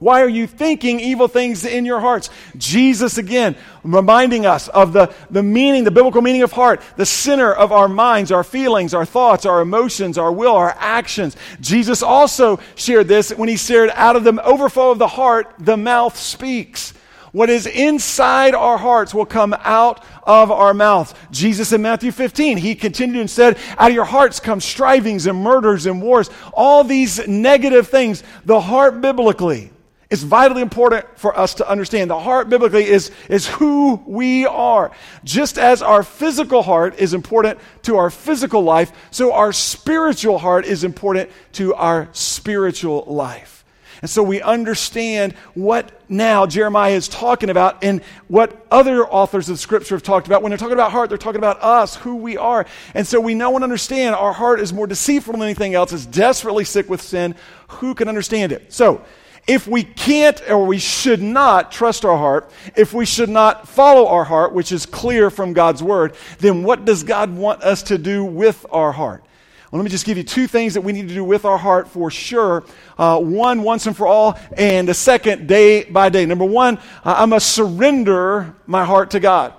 Why 0.04 0.22
are 0.22 0.28
you 0.28 0.48
thinking 0.48 1.00
evil 1.00 1.30
things 1.30 1.64
in 1.64 1.86
your 1.86 2.02
hearts? 2.02 2.30
Jesus, 2.58 3.18
again, 3.18 3.56
reminding 3.86 4.46
us 4.46 4.68
of 4.68 4.92
the, 4.92 5.14
the 5.32 5.42
meaning, 5.42 5.86
the 5.86 5.92
biblical 5.92 6.22
meaning 6.22 6.42
of 6.42 6.52
heart, 6.52 6.82
the 6.98 7.06
center 7.06 7.54
of 7.54 7.72
our 7.72 7.88
minds, 7.88 8.30
our 8.30 8.44
feelings, 8.44 8.94
our 8.94 9.06
thoughts, 9.06 9.46
our 9.46 9.62
emotions, 9.62 10.18
our 10.18 10.30
will, 10.30 10.58
our 10.58 10.76
actions. 10.78 11.38
Jesus 11.62 12.04
also 12.04 12.60
shared 12.76 13.08
this 13.08 13.30
when 13.30 13.48
he 13.48 13.56
shared, 13.56 13.92
out 13.94 14.18
of 14.18 14.26
the 14.26 14.44
overflow 14.44 14.92
of 14.92 15.00
the 15.00 15.08
heart, 15.08 15.54
the 15.58 15.78
mouth 15.78 16.18
speaks. 16.18 16.94
What 17.32 17.50
is 17.50 17.66
inside 17.66 18.56
our 18.56 18.78
hearts 18.78 19.14
will 19.14 19.26
come 19.26 19.56
out 19.58 20.04
of 20.24 20.52
our 20.52 20.74
mouths. 20.74 21.16
Jesus 21.32 21.72
in 21.72 21.82
Matthew 21.82 22.12
15, 22.12 22.58
he 22.58 22.76
continued 22.76 23.22
and 23.22 23.30
said, 23.30 23.58
Out 23.78 23.92
of 23.92 23.96
your 23.96 24.04
hearts 24.04 24.42
come 24.42 24.60
strivings 24.60 25.28
and 25.28 25.42
murders 25.42 25.86
and 25.86 26.02
wars. 26.02 26.30
All 26.52 26.84
these 26.84 27.26
negative 27.26 27.88
things. 27.88 28.22
The 28.44 28.60
heart 28.60 29.00
biblically 29.00 29.72
is 30.14 30.22
vitally 30.22 30.62
important 30.62 31.06
for 31.18 31.36
us 31.36 31.56
to 31.56 31.68
understand. 31.68 32.08
The 32.08 32.20
heart 32.20 32.48
biblically 32.48 32.86
is, 32.86 33.10
is 33.30 33.48
who 33.48 33.96
we 34.06 34.46
are. 34.46 34.92
Just 35.24 35.58
as 35.58 35.82
our 35.82 36.04
physical 36.04 36.62
heart 36.62 37.00
is 37.00 37.16
important 37.16 37.58
to 37.82 37.98
our 37.98 38.12
physical 38.12 38.62
life, 38.62 38.92
so 39.10 39.34
our 39.34 39.52
spiritual 39.52 40.38
heart 40.38 40.66
is 40.66 40.84
important 40.84 41.32
to 41.54 41.74
our 41.74 42.10
spiritual 42.12 43.06
life. 43.08 43.66
And 44.04 44.10
so 44.10 44.22
we 44.22 44.40
understand 44.40 45.34
what 45.56 45.92
now 46.10 46.46
Jeremiah 46.46 46.94
is 46.94 47.08
talking 47.08 47.50
about 47.50 47.84
and 47.84 48.04
what 48.28 48.68
other 48.70 49.08
authors 49.08 49.50
of 49.50 49.58
Scripture 49.58 49.96
have 49.96 50.04
talked 50.04 50.28
about. 50.28 50.44
When 50.44 50.52
they're 50.52 50.60
talking 50.60 50.74
about 50.74 50.92
heart, 50.92 51.10
they're 51.10 51.18
talking 51.18 51.40
about 51.40 51.64
us, 51.64 51.96
who 51.96 52.18
we 52.18 52.38
are. 52.38 52.68
And 52.94 53.08
so 53.08 53.20
we 53.20 53.34
know 53.34 53.56
and 53.56 53.64
understand 53.64 54.14
our 54.14 54.34
heart 54.34 54.60
is 54.60 54.72
more 54.74 54.86
deceitful 54.86 55.32
than 55.32 55.42
anything 55.42 55.74
else, 55.74 55.92
it's 55.92 56.06
desperately 56.06 56.66
sick 56.66 56.88
with 56.88 57.02
sin. 57.02 57.34
Who 57.80 57.96
can 57.96 58.08
understand 58.08 58.52
it? 58.52 58.72
So, 58.72 59.04
if 59.48 59.68
we 59.68 59.84
can't 59.84 60.42
or 60.50 60.66
we 60.66 60.80
should 60.80 61.22
not 61.22 61.72
trust 61.72 62.06
our 62.06 62.18
heart, 62.18 62.50
if 62.76 62.94
we 62.94 63.06
should 63.06 63.30
not 63.30 63.68
follow 63.68 64.08
our 64.08 64.24
heart, 64.24 64.54
which 64.54 64.72
is 64.72 64.86
clear 64.86 65.30
from 65.30 65.54
God's 65.54 65.84
word, 65.84 66.16
then 66.40 66.64
what 66.64 66.86
does 66.86 67.04
God 67.04 67.36
want 67.36 67.62
us 67.62 67.84
to 67.84 67.98
do 67.98 68.24
with 68.24 68.66
our 68.72 68.92
heart? 68.92 69.24
Well, 69.72 69.80
let 69.80 69.86
me 69.86 69.90
just 69.90 70.06
give 70.06 70.18
you 70.18 70.24
two 70.24 70.48
things 70.48 70.76
that 70.76 70.82
we 70.82 70.94
need 70.94 71.10
to 71.10 71.14
do 71.14 71.24
with 71.24 71.46
our 71.46 71.58
heart 71.58 71.90
for 71.90 72.12
sure. 72.12 72.64
Uh, 72.98 73.20
one, 73.20 73.64
once 73.64 73.88
and 73.88 73.98
for 73.98 74.08
all, 74.08 74.40
and 74.56 74.88
the 74.88 74.94
second, 74.94 75.48
day 75.48 75.84
by 75.84 76.10
day. 76.10 76.26
Number 76.26 76.46
one, 76.46 76.78
I 77.04 77.26
must 77.26 77.52
surrender 77.54 78.56
my 78.68 78.86
heart 78.86 79.12
to 79.12 79.20
God. 79.20 79.54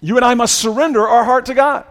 You 0.00 0.16
and 0.16 0.24
I 0.24 0.34
must 0.34 0.58
surrender 0.58 1.06
our 1.06 1.24
heart 1.24 1.46
to 1.46 1.54
God 1.54 1.86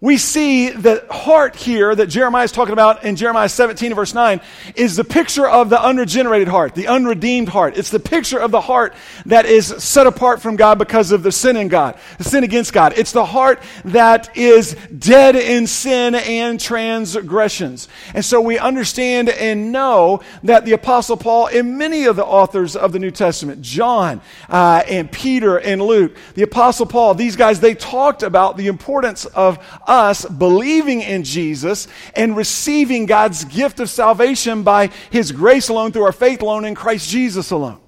we 0.00 0.16
see 0.16 0.70
the 0.70 1.04
heart 1.10 1.56
here 1.56 1.92
that 1.92 2.06
Jeremiah 2.06 2.44
is 2.44 2.52
talking 2.52 2.72
about 2.72 3.02
in 3.02 3.16
Jeremiah 3.16 3.48
17 3.48 3.94
verse 3.94 4.14
9 4.14 4.40
is 4.76 4.94
the 4.94 5.02
picture 5.02 5.46
of 5.46 5.70
the 5.70 5.82
unregenerated 5.82 6.46
heart, 6.46 6.76
the 6.76 6.86
unredeemed 6.86 7.48
heart. 7.48 7.76
It's 7.76 7.90
the 7.90 7.98
picture 7.98 8.38
of 8.38 8.52
the 8.52 8.60
heart 8.60 8.94
that 9.26 9.44
is 9.44 9.66
set 9.66 10.06
apart 10.06 10.40
from 10.40 10.54
God 10.54 10.78
because 10.78 11.10
of 11.10 11.24
the 11.24 11.32
sin 11.32 11.56
in 11.56 11.66
God, 11.66 11.98
the 12.18 12.24
sin 12.24 12.44
against 12.44 12.72
God. 12.72 12.94
It's 12.96 13.10
the 13.10 13.24
heart 13.24 13.60
that 13.86 14.36
is 14.36 14.76
dead 14.96 15.34
in 15.34 15.66
sin 15.66 16.14
and 16.14 16.60
transgressions. 16.60 17.88
And 18.14 18.24
so 18.24 18.40
we 18.40 18.56
understand 18.56 19.28
and 19.28 19.72
know 19.72 20.20
that 20.44 20.64
the 20.64 20.74
Apostle 20.74 21.16
Paul 21.16 21.48
and 21.48 21.76
many 21.76 22.04
of 22.04 22.14
the 22.14 22.24
authors 22.24 22.76
of 22.76 22.92
the 22.92 23.00
New 23.00 23.10
Testament, 23.10 23.62
John 23.62 24.20
uh, 24.48 24.84
and 24.86 25.10
Peter 25.10 25.58
and 25.58 25.82
Luke, 25.82 26.16
the 26.34 26.42
Apostle 26.42 26.86
Paul, 26.86 27.14
these 27.14 27.34
guys, 27.34 27.58
they 27.58 27.74
talked 27.74 28.22
about 28.22 28.56
the 28.56 28.68
importance 28.68 29.24
of 29.26 29.58
us 29.88 30.24
believing 30.24 31.00
in 31.00 31.24
Jesus 31.24 31.88
and 32.14 32.36
receiving 32.36 33.06
God's 33.06 33.44
gift 33.44 33.80
of 33.80 33.90
salvation 33.90 34.62
by 34.62 34.90
His 35.10 35.32
grace 35.32 35.68
alone 35.68 35.92
through 35.92 36.04
our 36.04 36.12
faith 36.12 36.42
alone 36.42 36.64
in 36.64 36.74
Christ 36.74 37.08
Jesus 37.08 37.50
alone. 37.50 37.80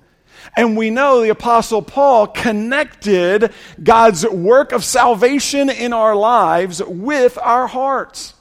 And 0.57 0.77
we 0.77 0.91
know 0.91 1.21
the 1.21 1.31
Apostle 1.31 1.83
Paul 1.83 2.27
connected 2.27 3.53
God's 3.83 4.27
work 4.27 4.73
of 4.73 4.85
salvation 4.85 5.71
in 5.71 5.93
our 5.93 6.17
lives 6.17 6.83
with 6.83 7.39
our 7.39 7.67
hearts. 7.67 8.35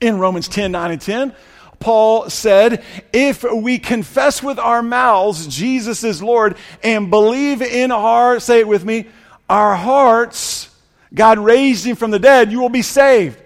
In 0.00 0.18
Romans 0.18 0.48
10 0.48 0.70
9 0.72 0.90
and 0.92 1.00
10, 1.00 1.34
Paul 1.80 2.30
said, 2.30 2.84
If 3.12 3.42
we 3.42 3.78
confess 3.78 4.42
with 4.42 4.58
our 4.58 4.82
mouths 4.82 5.46
Jesus 5.46 6.04
is 6.04 6.22
Lord 6.22 6.56
and 6.82 7.10
believe 7.10 7.62
in 7.62 7.90
our, 7.90 8.00
hearts, 8.00 8.44
say 8.44 8.60
it 8.60 8.68
with 8.68 8.84
me, 8.84 9.06
our 9.48 9.74
hearts 9.74 10.73
God 11.14 11.38
raised 11.38 11.84
him 11.86 11.96
from 11.96 12.10
the 12.10 12.18
dead, 12.18 12.50
you 12.50 12.60
will 12.60 12.68
be 12.68 12.82
saved. 12.82 13.38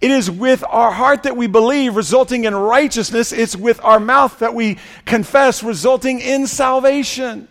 It 0.00 0.10
is 0.10 0.30
with 0.30 0.62
our 0.68 0.92
heart 0.92 1.24
that 1.24 1.36
we 1.36 1.46
believe, 1.46 1.96
resulting 1.96 2.44
in 2.44 2.54
righteousness. 2.54 3.32
It's 3.32 3.56
with 3.56 3.82
our 3.82 3.98
mouth 3.98 4.38
that 4.40 4.54
we 4.54 4.78
confess, 5.04 5.62
resulting 5.62 6.20
in 6.20 6.46
salvation. 6.46 7.48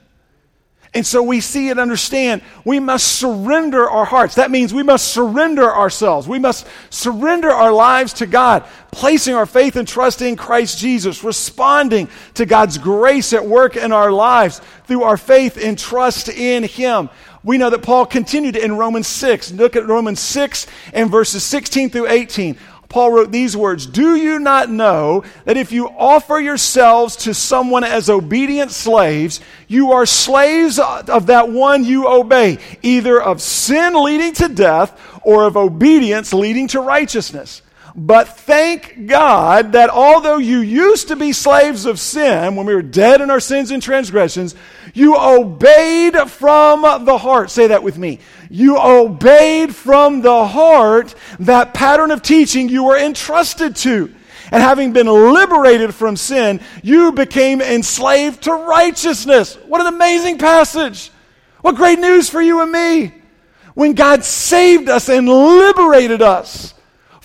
And 0.93 1.05
so 1.05 1.21
we 1.21 1.41
see 1.41 1.69
and 1.69 1.79
understand 1.79 2.41
we 2.63 2.79
must 2.79 3.19
surrender 3.19 3.89
our 3.89 4.05
hearts. 4.05 4.35
That 4.35 4.49
means 4.49 4.73
we 4.73 4.83
must 4.83 5.09
surrender 5.09 5.69
ourselves. 5.71 6.27
We 6.27 6.39
must 6.39 6.65
surrender 6.89 7.51
our 7.51 7.73
lives 7.73 8.13
to 8.13 8.25
God, 8.25 8.65
placing 8.91 9.35
our 9.35 9.45
faith 9.45 9.75
and 9.75 9.87
trust 9.87 10.21
in 10.21 10.37
Christ 10.37 10.79
Jesus, 10.79 11.23
responding 11.23 12.07
to 12.35 12.45
God's 12.45 12.77
grace 12.77 13.33
at 13.33 13.45
work 13.45 13.75
in 13.75 13.91
our 13.91 14.11
lives 14.11 14.61
through 14.85 15.03
our 15.03 15.17
faith 15.17 15.57
and 15.61 15.77
trust 15.77 16.29
in 16.29 16.63
Him 16.63 17.09
we 17.47 17.57
know 17.57 17.69
that 17.69 17.81
Paul 17.81 18.05
continued 18.05 18.57
in 18.57 18.75
Romans 18.75 19.07
6. 19.07 19.53
Look 19.53 19.77
at 19.77 19.87
Romans 19.87 20.19
6 20.19 20.67
and 20.91 21.09
verses 21.09 21.43
16 21.43 21.89
through 21.89 22.09
18. 22.09 22.57
Paul 22.89 23.13
wrote 23.13 23.31
these 23.31 23.55
words 23.55 23.85
Do 23.85 24.17
you 24.17 24.37
not 24.37 24.69
know 24.69 25.23
that 25.45 25.55
if 25.55 25.71
you 25.71 25.87
offer 25.87 26.39
yourselves 26.39 27.15
to 27.17 27.33
someone 27.33 27.85
as 27.85 28.09
obedient 28.09 28.71
slaves, 28.71 29.39
you 29.69 29.93
are 29.93 30.05
slaves 30.05 30.77
of 30.77 31.27
that 31.27 31.49
one 31.49 31.85
you 31.85 32.09
obey, 32.09 32.57
either 32.81 33.21
of 33.21 33.41
sin 33.41 33.93
leading 34.03 34.33
to 34.33 34.49
death 34.49 34.99
or 35.23 35.45
of 35.45 35.55
obedience 35.55 36.33
leading 36.33 36.67
to 36.67 36.81
righteousness? 36.81 37.61
But 37.99 38.37
thank 38.37 39.07
God 39.07 39.71
that 39.71 39.89
although 39.89 40.37
you 40.37 40.59
used 40.59 41.07
to 41.07 41.15
be 41.15 41.33
slaves 41.33 41.87
of 41.87 41.99
sin, 41.99 42.55
when 42.55 42.67
we 42.67 42.75
were 42.75 42.83
dead 42.83 43.21
in 43.21 43.31
our 43.31 43.39
sins 43.39 43.71
and 43.71 43.81
transgressions, 43.81 44.53
you 44.93 45.17
obeyed 45.17 46.15
from 46.29 47.05
the 47.05 47.17
heart. 47.17 47.49
Say 47.49 47.67
that 47.67 47.81
with 47.81 47.97
me. 47.97 48.19
You 48.51 48.77
obeyed 48.77 49.75
from 49.75 50.21
the 50.21 50.45
heart 50.45 51.15
that 51.39 51.73
pattern 51.73 52.11
of 52.11 52.21
teaching 52.21 52.69
you 52.69 52.83
were 52.83 52.99
entrusted 52.99 53.75
to. 53.77 54.13
And 54.51 54.61
having 54.61 54.93
been 54.93 55.07
liberated 55.07 55.95
from 55.95 56.17
sin, 56.17 56.61
you 56.83 57.13
became 57.13 57.61
enslaved 57.61 58.43
to 58.43 58.53
righteousness. 58.53 59.55
What 59.65 59.81
an 59.81 59.87
amazing 59.87 60.37
passage. 60.37 61.09
What 61.61 61.75
great 61.75 61.97
news 61.97 62.29
for 62.29 62.43
you 62.43 62.61
and 62.61 62.71
me. 62.71 63.15
When 63.73 63.93
God 63.93 64.23
saved 64.23 64.87
us 64.87 65.09
and 65.09 65.27
liberated 65.27 66.21
us 66.21 66.75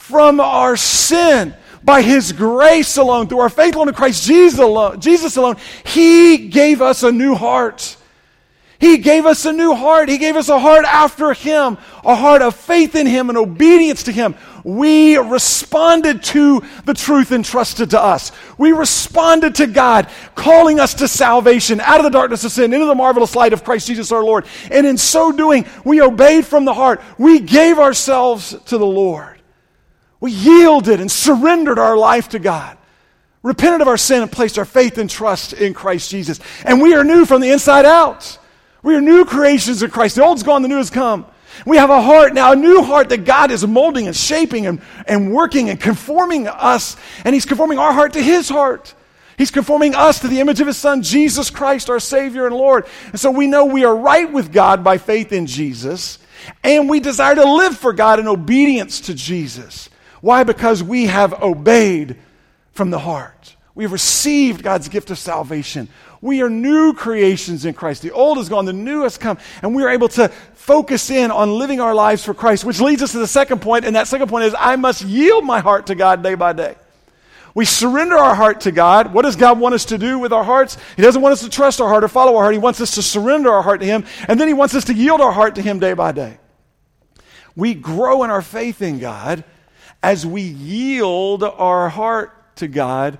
from 0.02 0.40
our 0.40 0.76
sin. 0.76 1.54
by 1.84 2.02
His 2.02 2.32
grace 2.32 2.96
alone, 2.96 3.28
through 3.28 3.40
our 3.40 3.48
faith 3.48 3.74
alone 3.74 3.88
in 3.88 3.94
Christ 3.94 4.24
Jesus 4.24 4.60
alone, 4.60 5.00
Jesus 5.00 5.36
alone, 5.36 5.56
He 5.84 6.48
gave 6.48 6.80
us 6.80 7.02
a 7.02 7.10
new 7.10 7.34
heart. 7.34 7.96
He 8.78 8.98
gave 8.98 9.26
us 9.26 9.44
a 9.46 9.52
new 9.52 9.74
heart. 9.74 10.08
He 10.08 10.18
gave 10.18 10.34
us 10.34 10.48
a 10.48 10.58
heart 10.58 10.84
after 10.84 11.32
Him, 11.32 11.78
a 12.04 12.16
heart 12.16 12.42
of 12.42 12.56
faith 12.56 12.96
in 12.96 13.06
Him 13.06 13.28
and 13.28 13.38
obedience 13.38 14.02
to 14.04 14.12
Him. 14.12 14.34
We 14.64 15.16
responded 15.16 16.22
to 16.24 16.62
the 16.84 16.94
truth 16.94 17.30
entrusted 17.30 17.90
to 17.90 18.00
us. 18.00 18.32
We 18.58 18.72
responded 18.72 19.54
to 19.56 19.66
God 19.68 20.08
calling 20.34 20.80
us 20.80 20.94
to 20.94 21.08
salvation 21.08 21.80
out 21.80 21.98
of 21.98 22.04
the 22.04 22.10
darkness 22.10 22.44
of 22.44 22.52
sin 22.52 22.72
into 22.72 22.86
the 22.86 22.94
marvelous 22.94 23.36
light 23.36 23.52
of 23.52 23.64
Christ 23.64 23.86
Jesus 23.86 24.12
our 24.12 24.22
Lord. 24.22 24.46
And 24.70 24.86
in 24.86 24.98
so 24.98 25.32
doing, 25.32 25.64
we 25.84 26.00
obeyed 26.00 26.44
from 26.44 26.64
the 26.64 26.74
heart. 26.74 27.00
We 27.18 27.38
gave 27.40 27.78
ourselves 27.78 28.56
to 28.66 28.78
the 28.78 28.86
Lord. 28.86 29.41
We 30.22 30.30
yielded 30.30 31.00
and 31.00 31.10
surrendered 31.10 31.80
our 31.80 31.96
life 31.98 32.30
to 32.30 32.38
God 32.38 32.78
repented 33.42 33.80
of 33.80 33.88
our 33.88 33.96
sin 33.96 34.22
and 34.22 34.30
placed 34.30 34.56
our 34.56 34.64
faith 34.64 34.98
and 34.98 35.10
trust 35.10 35.52
in 35.52 35.74
Christ 35.74 36.10
Jesus. 36.10 36.38
And 36.64 36.80
we 36.80 36.94
are 36.94 37.04
new 37.04 37.24
from 37.24 37.40
the 37.40 37.50
inside 37.50 37.84
out. 37.84 38.38
We 38.84 38.94
are 38.94 39.00
new 39.00 39.24
creations 39.24 39.82
in 39.82 39.90
Christ. 39.90 40.14
The 40.14 40.24
old's 40.24 40.44
gone, 40.44 40.62
the 40.62 40.68
new 40.68 40.76
has 40.76 40.90
come. 40.90 41.26
We 41.66 41.76
have 41.76 41.90
a 41.90 42.00
heart 42.00 42.34
now, 42.34 42.52
a 42.52 42.56
new 42.56 42.82
heart 42.82 43.08
that 43.08 43.24
God 43.24 43.50
is 43.50 43.66
molding 43.66 44.06
and 44.06 44.16
shaping 44.16 44.66
and, 44.66 44.80
and 45.06 45.32
working 45.32 45.70
and 45.70 45.80
conforming 45.80 46.46
us. 46.46 46.96
And 47.24 47.34
He's 47.34 47.44
conforming 47.44 47.78
our 47.78 47.92
heart 47.92 48.12
to 48.12 48.22
His 48.22 48.48
heart. 48.48 48.94
He's 49.36 49.50
conforming 49.50 49.96
us 49.96 50.20
to 50.20 50.28
the 50.28 50.38
image 50.38 50.60
of 50.60 50.68
His 50.68 50.76
Son, 50.76 51.02
Jesus 51.02 51.50
Christ, 51.50 51.90
our 51.90 52.00
Savior 52.00 52.46
and 52.46 52.54
Lord. 52.54 52.86
And 53.06 53.18
so 53.18 53.30
we 53.30 53.48
know 53.48 53.64
we 53.64 53.84
are 53.84 53.96
right 53.96 54.30
with 54.30 54.52
God 54.52 54.82
by 54.84 54.98
faith 54.98 55.32
in 55.32 55.46
Jesus. 55.46 56.18
And 56.64 56.88
we 56.88 57.00
desire 57.00 57.34
to 57.34 57.44
live 57.44 57.76
for 57.76 57.92
God 57.92 58.20
in 58.20 58.28
obedience 58.28 59.00
to 59.02 59.14
Jesus. 59.14 59.88
Why? 60.22 60.44
Because 60.44 60.82
we 60.82 61.06
have 61.06 61.42
obeyed 61.42 62.16
from 62.72 62.90
the 62.90 62.98
heart. 62.98 63.56
We've 63.74 63.92
received 63.92 64.62
God's 64.62 64.88
gift 64.88 65.10
of 65.10 65.18
salvation. 65.18 65.88
We 66.20 66.40
are 66.42 66.48
new 66.48 66.94
creations 66.94 67.64
in 67.64 67.74
Christ. 67.74 68.02
The 68.02 68.12
old 68.12 68.38
is 68.38 68.48
gone, 68.48 68.64
the 68.64 68.72
new 68.72 69.02
has 69.02 69.18
come, 69.18 69.38
and 69.60 69.74
we 69.74 69.82
are 69.82 69.88
able 69.88 70.08
to 70.10 70.28
focus 70.54 71.10
in 71.10 71.32
on 71.32 71.58
living 71.58 71.80
our 71.80 71.94
lives 71.94 72.24
for 72.24 72.34
Christ, 72.34 72.64
which 72.64 72.80
leads 72.80 73.02
us 73.02 73.12
to 73.12 73.18
the 73.18 73.26
second 73.26 73.60
point, 73.60 73.84
and 73.84 73.96
that 73.96 74.06
second 74.06 74.28
point 74.28 74.44
is 74.44 74.54
I 74.56 74.76
must 74.76 75.02
yield 75.02 75.44
my 75.44 75.58
heart 75.58 75.86
to 75.86 75.96
God 75.96 76.22
day 76.22 76.36
by 76.36 76.52
day. 76.52 76.76
We 77.54 77.64
surrender 77.64 78.16
our 78.16 78.34
heart 78.34 78.62
to 78.62 78.72
God. 78.72 79.12
What 79.12 79.22
does 79.22 79.36
God 79.36 79.58
want 79.58 79.74
us 79.74 79.86
to 79.86 79.98
do 79.98 80.18
with 80.18 80.32
our 80.32 80.44
hearts? 80.44 80.78
He 80.96 81.02
doesn't 81.02 81.20
want 81.20 81.32
us 81.32 81.42
to 81.42 81.50
trust 81.50 81.80
our 81.80 81.88
heart 81.88 82.04
or 82.04 82.08
follow 82.08 82.36
our 82.36 82.44
heart. 82.44 82.54
He 82.54 82.60
wants 82.60 82.80
us 82.80 82.94
to 82.94 83.02
surrender 83.02 83.50
our 83.50 83.62
heart 83.62 83.80
to 83.80 83.86
Him, 83.86 84.04
and 84.28 84.40
then 84.40 84.48
He 84.48 84.54
wants 84.54 84.74
us 84.74 84.84
to 84.84 84.94
yield 84.94 85.20
our 85.20 85.32
heart 85.32 85.56
to 85.56 85.62
Him 85.62 85.80
day 85.80 85.94
by 85.94 86.12
day. 86.12 86.38
We 87.56 87.74
grow 87.74 88.22
in 88.22 88.30
our 88.30 88.42
faith 88.42 88.80
in 88.80 89.00
God 89.00 89.44
as 90.02 90.26
we 90.26 90.42
yield 90.42 91.42
our 91.42 91.88
heart 91.88 92.56
to 92.56 92.68
God 92.68 93.18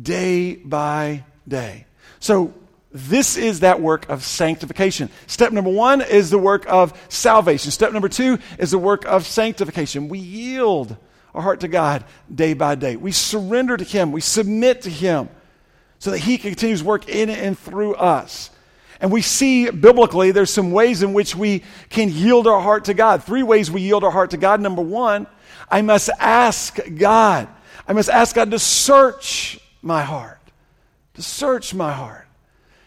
day 0.00 0.56
by 0.56 1.24
day. 1.46 1.86
So, 2.20 2.54
this 2.94 3.38
is 3.38 3.60
that 3.60 3.80
work 3.80 4.08
of 4.10 4.22
sanctification. 4.22 5.08
Step 5.26 5.50
number 5.50 5.70
one 5.70 6.02
is 6.02 6.28
the 6.28 6.38
work 6.38 6.66
of 6.68 6.92
salvation. 7.08 7.70
Step 7.70 7.92
number 7.92 8.08
two 8.08 8.38
is 8.58 8.72
the 8.72 8.78
work 8.78 9.06
of 9.06 9.26
sanctification. 9.26 10.10
We 10.10 10.18
yield 10.18 10.94
our 11.34 11.40
heart 11.40 11.60
to 11.60 11.68
God 11.68 12.04
day 12.32 12.52
by 12.52 12.74
day. 12.74 12.96
We 12.96 13.12
surrender 13.12 13.78
to 13.78 13.84
Him. 13.84 14.12
We 14.12 14.20
submit 14.20 14.82
to 14.82 14.90
Him 14.90 15.30
so 15.98 16.10
that 16.10 16.18
He 16.18 16.36
continues 16.36 16.84
work 16.84 17.08
in 17.08 17.30
and 17.30 17.58
through 17.58 17.94
us. 17.94 18.50
And 19.00 19.10
we 19.10 19.22
see 19.22 19.70
biblically 19.70 20.30
there's 20.30 20.52
some 20.52 20.70
ways 20.70 21.02
in 21.02 21.12
which 21.12 21.34
we 21.34 21.62
can 21.88 22.10
yield 22.10 22.46
our 22.46 22.60
heart 22.60 22.84
to 22.84 22.94
God. 22.94 23.24
Three 23.24 23.42
ways 23.42 23.70
we 23.70 23.80
yield 23.80 24.04
our 24.04 24.10
heart 24.10 24.30
to 24.30 24.36
God. 24.36 24.60
Number 24.60 24.82
one, 24.82 25.26
I 25.72 25.82
must 25.82 26.08
ask 26.20 26.78
God. 26.96 27.48
I 27.88 27.92
must 27.94 28.10
ask 28.10 28.36
God 28.36 28.52
to 28.52 28.60
search 28.60 29.58
my 29.82 30.02
heart 30.02 30.38
to 31.14 31.22
search 31.22 31.74
my 31.74 31.92
heart. 31.92 32.26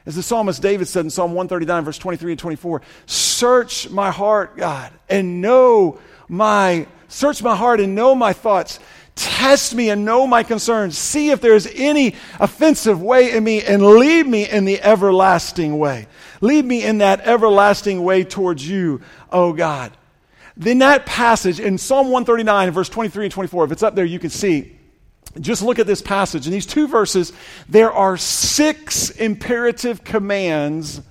As 0.05 0.15
the 0.15 0.23
psalmist 0.23 0.61
David 0.61 0.87
said 0.87 1.05
in 1.05 1.09
Psalm 1.09 1.31
139, 1.33 1.83
verse 1.83 1.97
23 1.97 2.33
and 2.33 2.39
24, 2.39 2.81
search 3.07 3.89
my 3.89 4.11
heart, 4.11 4.55
God, 4.55 4.91
and 5.09 5.41
know 5.41 5.99
my, 6.27 6.87
search 7.07 7.41
my 7.41 7.55
heart 7.55 7.79
and 7.79 7.95
know 7.95 8.13
my 8.13 8.33
thoughts. 8.33 8.79
Test 9.15 9.73
me 9.73 9.89
and 9.89 10.05
know 10.05 10.27
my 10.27 10.43
concerns. 10.43 10.97
See 10.97 11.29
if 11.29 11.41
there's 11.41 11.67
any 11.67 12.15
offensive 12.39 13.01
way 13.01 13.31
in 13.31 13.43
me 13.43 13.63
and 13.63 13.83
lead 13.83 14.27
me 14.27 14.47
in 14.47 14.65
the 14.65 14.81
everlasting 14.81 15.79
way. 15.79 16.07
Lead 16.41 16.65
me 16.65 16.83
in 16.83 16.99
that 16.99 17.21
everlasting 17.21 18.03
way 18.03 18.23
towards 18.23 18.67
you, 18.67 19.01
oh 19.31 19.53
God. 19.53 19.91
Then 20.57 20.79
that 20.79 21.05
passage 21.05 21.59
in 21.59 21.77
Psalm 21.77 22.07
139, 22.07 22.71
verse 22.71 22.89
23 22.89 23.25
and 23.25 23.31
24, 23.33 23.65
if 23.65 23.71
it's 23.71 23.83
up 23.83 23.95
there, 23.95 24.05
you 24.05 24.19
can 24.19 24.29
see 24.29 24.75
just 25.39 25.61
look 25.61 25.79
at 25.79 25.87
this 25.87 26.01
passage. 26.01 26.45
In 26.45 26.53
these 26.53 26.65
two 26.65 26.87
verses, 26.87 27.33
there 27.67 27.91
are 27.91 28.17
six 28.17 29.09
imperative 29.09 30.03
commands, 30.03 31.01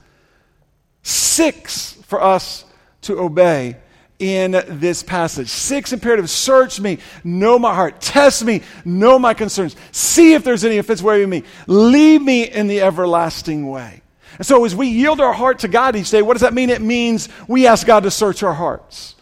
six 1.02 1.92
for 2.06 2.22
us 2.22 2.64
to 3.02 3.18
obey 3.18 3.76
in 4.18 4.52
this 4.52 5.02
passage. 5.02 5.48
Six 5.48 5.92
imperatives 5.92 6.32
search 6.32 6.80
me, 6.80 6.98
know 7.22 7.58
my 7.58 7.74
heart, 7.74 8.00
test 8.00 8.44
me, 8.44 8.62
know 8.84 9.18
my 9.18 9.34
concerns, 9.34 9.76
see 9.92 10.34
if 10.34 10.44
there's 10.44 10.64
any 10.64 10.78
offense 10.78 11.02
way 11.02 11.22
in 11.22 11.28
me, 11.28 11.42
lead 11.66 12.22
me 12.22 12.44
in 12.44 12.66
the 12.66 12.80
everlasting 12.80 13.68
way. 13.68 14.00
And 14.38 14.46
so, 14.46 14.64
as 14.64 14.74
we 14.74 14.88
yield 14.88 15.20
our 15.20 15.32
heart 15.32 15.60
to 15.60 15.68
God 15.68 15.94
each 15.96 16.10
day, 16.10 16.22
what 16.22 16.34
does 16.34 16.40
that 16.40 16.54
mean? 16.54 16.70
It 16.70 16.80
means 16.80 17.28
we 17.46 17.66
ask 17.66 17.86
God 17.86 18.04
to 18.04 18.10
search 18.10 18.42
our 18.42 18.54
hearts 18.54 19.13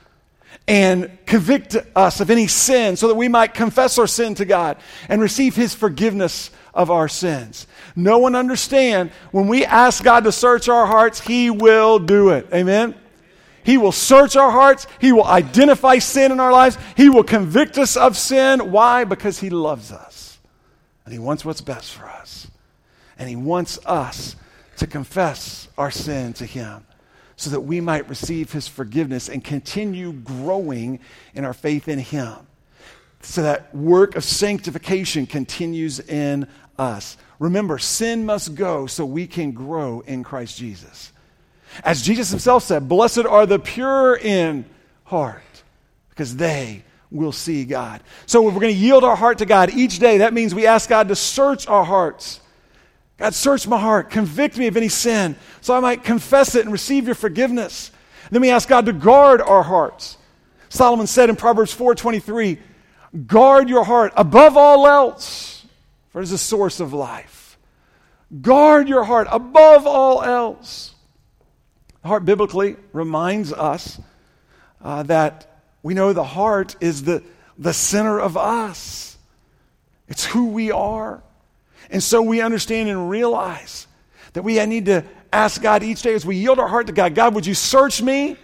and 0.73 1.19
convict 1.27 1.77
us 1.95 2.21
of 2.23 2.31
any 2.31 2.47
sin 2.47 2.97
so 2.97 3.09
that 3.09 3.15
we 3.15 3.29
might 3.29 3.53
confess 3.53 3.99
our 3.99 4.07
sin 4.07 4.35
to 4.35 4.47
God 4.47 4.79
and 5.11 5.21
receive 5.21 5.55
His 5.55 5.75
forgiveness 5.75 6.51
of 6.73 6.91
our 6.91 7.09
sins. 7.09 7.67
No 7.95 8.17
one 8.17 8.35
understand 8.35 9.11
when 9.33 9.49
we 9.49 9.67
ask 9.67 10.03
God 10.03 10.25
to 10.25 10.33
search 10.33 10.71
our 10.71 10.87
hearts, 10.87 11.21
He 11.21 11.51
will 11.51 11.99
do 11.99 12.31
it. 12.31 12.49
Amen? 12.55 12.95
He 13.65 13.77
will 13.77 13.93
search 13.93 14.35
our 14.35 14.51
hearts. 14.51 14.87
He 14.99 15.13
will 15.13 15.27
identify 15.27 15.99
sin 15.99 16.33
in 16.33 16.41
our 16.41 16.53
lives. 16.53 16.79
He 16.97 17.11
will 17.11 17.23
convict 17.23 17.77
us 17.77 17.99
of 17.99 18.17
sin. 18.17 18.73
Why? 18.73 19.05
Because 19.05 19.39
He 19.39 19.51
loves 19.51 19.93
us. 19.93 20.39
And 21.05 21.13
He 21.13 21.19
wants 21.19 21.45
what's 21.45 21.61
best 21.61 21.93
for 21.93 22.07
us. 22.07 22.51
And 23.19 23.29
He 23.29 23.37
wants 23.37 23.79
us 23.85 24.37
to 24.79 24.87
confess 24.87 25.69
our 25.77 25.91
sin 25.91 26.33
to 26.33 26.47
Him 26.47 26.87
so 27.43 27.51
that 27.51 27.61
we 27.61 27.81
might 27.81 28.09
receive 28.09 28.53
his 28.53 28.69
forgiveness 28.69 29.29
and 29.29 29.43
continue 29.43 30.13
growing 30.13 31.01
in 31.35 31.45
our 31.45 31.53
faith 31.53 31.89
in 31.89 31.99
him. 31.99 32.37
So 33.23 33.43
that 33.43 33.75
work 33.75 34.15
of 34.15 34.23
sanctification 34.23 35.27
continues 35.27 35.99
in 35.99 36.47
us. 36.79 37.17
Remember, 37.41 37.79
sin 37.79 38.25
must 38.25 38.55
go 38.55 38.87
so 38.87 39.05
we 39.05 39.27
can 39.27 39.51
grow 39.51 40.01
in 40.01 40.23
Christ 40.23 40.57
Jesus. 40.57 41.13
As 41.83 42.03
Jesus 42.03 42.31
himself 42.31 42.63
said, 42.63 42.89
Blessed 42.89 43.27
are 43.27 43.47
the 43.47 43.59
pure 43.59 44.17
in 44.17 44.65
heart, 45.05 45.43
because 46.11 46.37
they 46.37 46.85
will 47.11 47.33
see 47.33 47.65
God. 47.65 48.03
So, 48.27 48.47
if 48.47 48.55
we're 48.55 48.61
going 48.61 48.75
to 48.75 48.81
yield 48.81 49.03
our 49.03 49.17
heart 49.17 49.39
to 49.39 49.47
God 49.47 49.71
each 49.71 49.99
day, 49.99 50.19
that 50.19 50.33
means 50.33 50.55
we 50.55 50.67
ask 50.67 50.89
God 50.89 51.09
to 51.09 51.17
search 51.17 51.67
our 51.67 51.85
hearts 51.85 52.41
God, 53.23 53.35
search 53.35 53.69
my 53.69 53.79
heart, 53.79 54.11
convict 54.11 54.59
me 54.59 54.67
of 54.67 54.77
any 54.77 54.89
sin, 54.89 55.37
so 55.61 55.77
I 55.77 55.79
might 55.79 56.03
confess 56.03 56.57
it 56.57 56.65
and 56.65 56.73
receive 56.73 57.07
your 57.07 57.15
forgiveness. 57.15 57.93
Then 58.33 58.43
we 58.43 58.51
ask 58.51 58.69
God 58.69 58.87
to 58.87 58.93
guard 58.93 59.41
our 59.41 59.63
hearts. 59.63 60.19
Solomon 60.69 61.07
said 61.07 61.31
in 61.31 61.37
Proverbs 61.37 61.73
4:23, 61.73 62.59
"Guard 63.29 63.69
your 63.69 63.85
heart 63.85 64.13
above 64.17 64.57
all 64.57 64.89
else, 64.89 65.65
for 66.09 66.21
it 66.21 66.25
is 66.25 66.31
the 66.33 66.39
source 66.39 66.81
of 66.81 66.93
life." 66.93 67.59
Guard 68.41 68.89
your 68.89 69.05
heart 69.05 69.29
above 69.31 69.87
all 69.87 70.25
else. 70.25 70.97
The 72.03 72.09
heart 72.09 72.25
biblically 72.25 72.75
reminds 72.93 73.53
us 73.53 74.01
uh, 74.83 75.05
that 75.05 75.61
we 75.85 75.95
know 75.95 76.13
the 76.13 76.25
heart 76.25 76.75
is 76.81 77.05
the, 77.05 77.23
the 77.57 77.73
center 77.73 78.19
of 78.19 78.37
us. 78.37 79.17
It's 80.09 80.25
who 80.25 80.47
we 80.47 80.73
are. 80.73 81.23
And 81.93 82.03
so 82.03 82.23
we 82.23 82.41
understand 82.41 82.89
and 82.89 83.09
realize 83.09 83.87
that 84.33 84.43
we 84.43 84.65
need 84.65 84.87
to 84.87 85.05
ask 85.31 85.61
God 85.61 85.83
each 85.83 86.03
day 86.03 86.15
as 86.15 86.25
we 86.25 86.37
yield 86.37 86.59
our 86.59 86.67
heart 86.67 86.87
to 86.89 86.93
God 86.93 87.15
God, 87.15 87.35
would 87.35 87.47
you 87.47 87.55
search 87.55 88.03
me? 88.03 88.37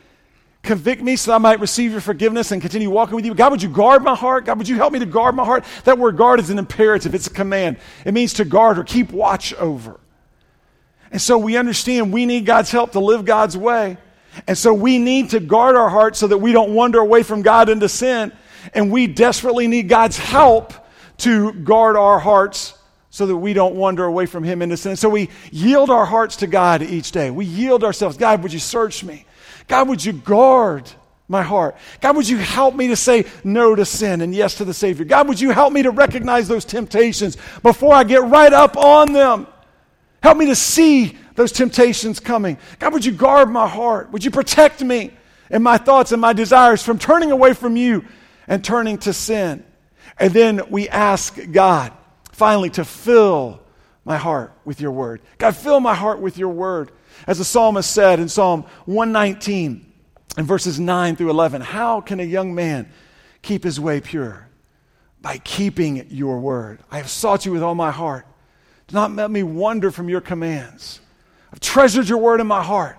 Convict 0.62 1.00
me 1.00 1.16
so 1.16 1.30
that 1.30 1.37
I 1.37 1.38
might 1.38 1.61
receive 1.61 1.92
your 1.92 2.00
forgiveness 2.02 2.52
and 2.52 2.61
continue 2.61 2.90
walking 2.90 3.16
with 3.16 3.24
you. 3.24 3.34
God, 3.34 3.52
would 3.52 3.62
you 3.62 3.70
guard 3.70 4.02
my 4.02 4.14
heart? 4.14 4.44
God, 4.44 4.58
would 4.58 4.68
you 4.68 4.76
help 4.76 4.92
me 4.92 4.98
to 4.98 5.06
guard 5.06 5.34
my 5.34 5.44
heart? 5.44 5.64
That 5.84 5.98
word 5.98 6.16
guard 6.16 6.40
is 6.40 6.50
an 6.50 6.58
imperative, 6.58 7.14
it's 7.14 7.26
a 7.26 7.32
command. 7.32 7.78
It 8.04 8.12
means 8.12 8.34
to 8.34 8.44
guard 8.44 8.78
or 8.78 8.84
keep 8.84 9.12
watch 9.12 9.54
over. 9.54 9.98
And 11.11 11.22
so 11.22 11.38
we 11.38 11.56
understand 11.56 12.12
we 12.12 12.26
need 12.26 12.44
God's 12.44 12.70
help 12.70 12.92
to 12.92 13.00
live 13.00 13.24
God's 13.24 13.56
way. 13.56 13.96
And 14.46 14.58
so 14.58 14.74
we 14.74 14.98
need 14.98 15.30
to 15.30 15.40
guard 15.40 15.74
our 15.74 15.88
hearts 15.88 16.18
so 16.18 16.26
that 16.26 16.38
we 16.38 16.52
don't 16.52 16.74
wander 16.74 16.98
away 16.98 17.22
from 17.22 17.40
God 17.40 17.70
into 17.70 17.88
sin. 17.88 18.30
And 18.74 18.92
we 18.92 19.06
desperately 19.06 19.68
need 19.68 19.88
God's 19.88 20.18
help 20.18 20.74
to 21.18 21.52
guard 21.52 21.96
our 21.96 22.18
hearts 22.18 22.74
so 23.18 23.26
that 23.26 23.37
we 23.37 23.52
don't 23.52 23.74
wander 23.74 24.04
away 24.04 24.26
from 24.26 24.44
Him 24.44 24.62
into 24.62 24.76
sin. 24.76 24.94
So 24.94 25.09
we 25.09 25.28
yield 25.50 25.90
our 25.90 26.04
hearts 26.04 26.37
to 26.37 26.46
God 26.46 26.83
each 26.83 27.11
day. 27.11 27.33
We 27.33 27.46
yield 27.46 27.83
ourselves. 27.83 28.16
God, 28.16 28.44
would 28.44 28.52
you 28.52 28.61
search 28.61 29.02
me? 29.02 29.26
God, 29.66 29.88
would 29.88 30.04
you 30.04 30.12
guard 30.12 30.88
my 31.26 31.42
heart. 31.42 31.76
God, 32.00 32.14
would 32.14 32.28
you 32.28 32.37
help 32.37 32.76
me 32.76 32.87
to 32.87 32.96
say 32.96 33.24
no 33.42 33.74
to 33.74 33.85
sin 33.85 34.20
and 34.20 34.33
yes 34.33 34.59
to 34.59 34.64
the 34.64 34.72
Savior? 34.72 35.04
God, 35.04 35.26
would 35.26 35.40
you 35.40 35.50
help 35.50 35.72
me 35.72 35.83
to 35.83 35.90
recognize 35.90 36.46
those 36.46 36.64
temptations 36.64 37.37
before 37.64 37.92
I 37.92 38.04
get 38.04 38.22
right 38.22 38.52
up 38.52 38.76
on 38.76 39.12
them? 39.12 39.48
Help 40.22 40.38
me 40.38 40.46
to 40.46 40.54
see 40.54 41.18
those 41.35 41.50
temptations 41.50 42.20
coming. 42.20 42.57
God, 42.78 42.92
would 42.92 43.04
you 43.04 43.11
guard 43.11 43.50
my 43.50 43.66
heart? 43.66 44.12
Would 44.12 44.24
you 44.24 44.31
protect 44.31 44.81
me 44.81 45.11
and 45.50 45.64
my 45.64 45.76
thoughts 45.76 46.12
and 46.12 46.20
my 46.20 46.35
desires 46.35 46.85
from 46.85 47.00
turning 47.00 47.33
away 47.33 47.52
from 47.52 47.76
you 47.76 48.04
and 48.46 48.64
turning 48.64 48.98
to 48.98 49.12
sin? 49.12 49.64
And 50.20 50.33
then 50.33 50.70
we 50.70 50.88
ask 50.88 51.37
God, 51.50 51.92
finally, 52.38 52.70
to 52.70 52.85
fill 52.85 53.61
my 54.05 54.16
heart 54.16 54.53
with 54.64 54.81
your 54.81 54.92
word. 54.92 55.20
God, 55.37 55.55
fill 55.55 55.81
my 55.81 55.94
heart 55.94 56.20
with 56.20 56.38
your 56.38 56.48
word. 56.48 56.90
As 57.27 57.38
the 57.38 57.44
psalmist 57.44 57.90
said 57.90 58.20
in 58.20 58.29
Psalm 58.29 58.62
119, 58.87 59.88
in 60.38 60.44
verses 60.44 60.79
9 60.79 61.16
through 61.16 61.31
11. 61.31 61.61
How 61.61 62.01
can 62.01 62.20
a 62.20 62.24
young 62.24 62.55
man 62.55 62.88
keep 63.42 63.64
his 63.64 63.81
way 63.81 64.01
pure? 64.01 64.48
By 65.20 65.38
keeping 65.38 66.07
your 66.11 66.38
word. 66.38 66.81
I 66.90 66.98
have 66.98 67.11
sought 67.11 67.44
you 67.44 67.53
with 67.53 67.62
all 67.62 67.74
my 67.74 67.90
heart. 67.90 68.24
Do 68.87 68.94
not 68.94 69.11
let 69.12 69.31
me 69.31 69.42
wander 69.42 69.90
from 69.90 70.09
your 70.09 70.20
commands. 70.20 71.01
I've 71.53 71.61
treasured 71.61 72.09
your 72.09 72.18
word 72.18 72.40
in 72.40 72.46
my 72.46 72.62
heart 72.62 72.96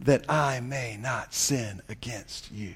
that 0.00 0.30
I 0.30 0.60
may 0.60 0.96
not 0.98 1.34
sin 1.34 1.82
against 1.88 2.50
you. 2.50 2.74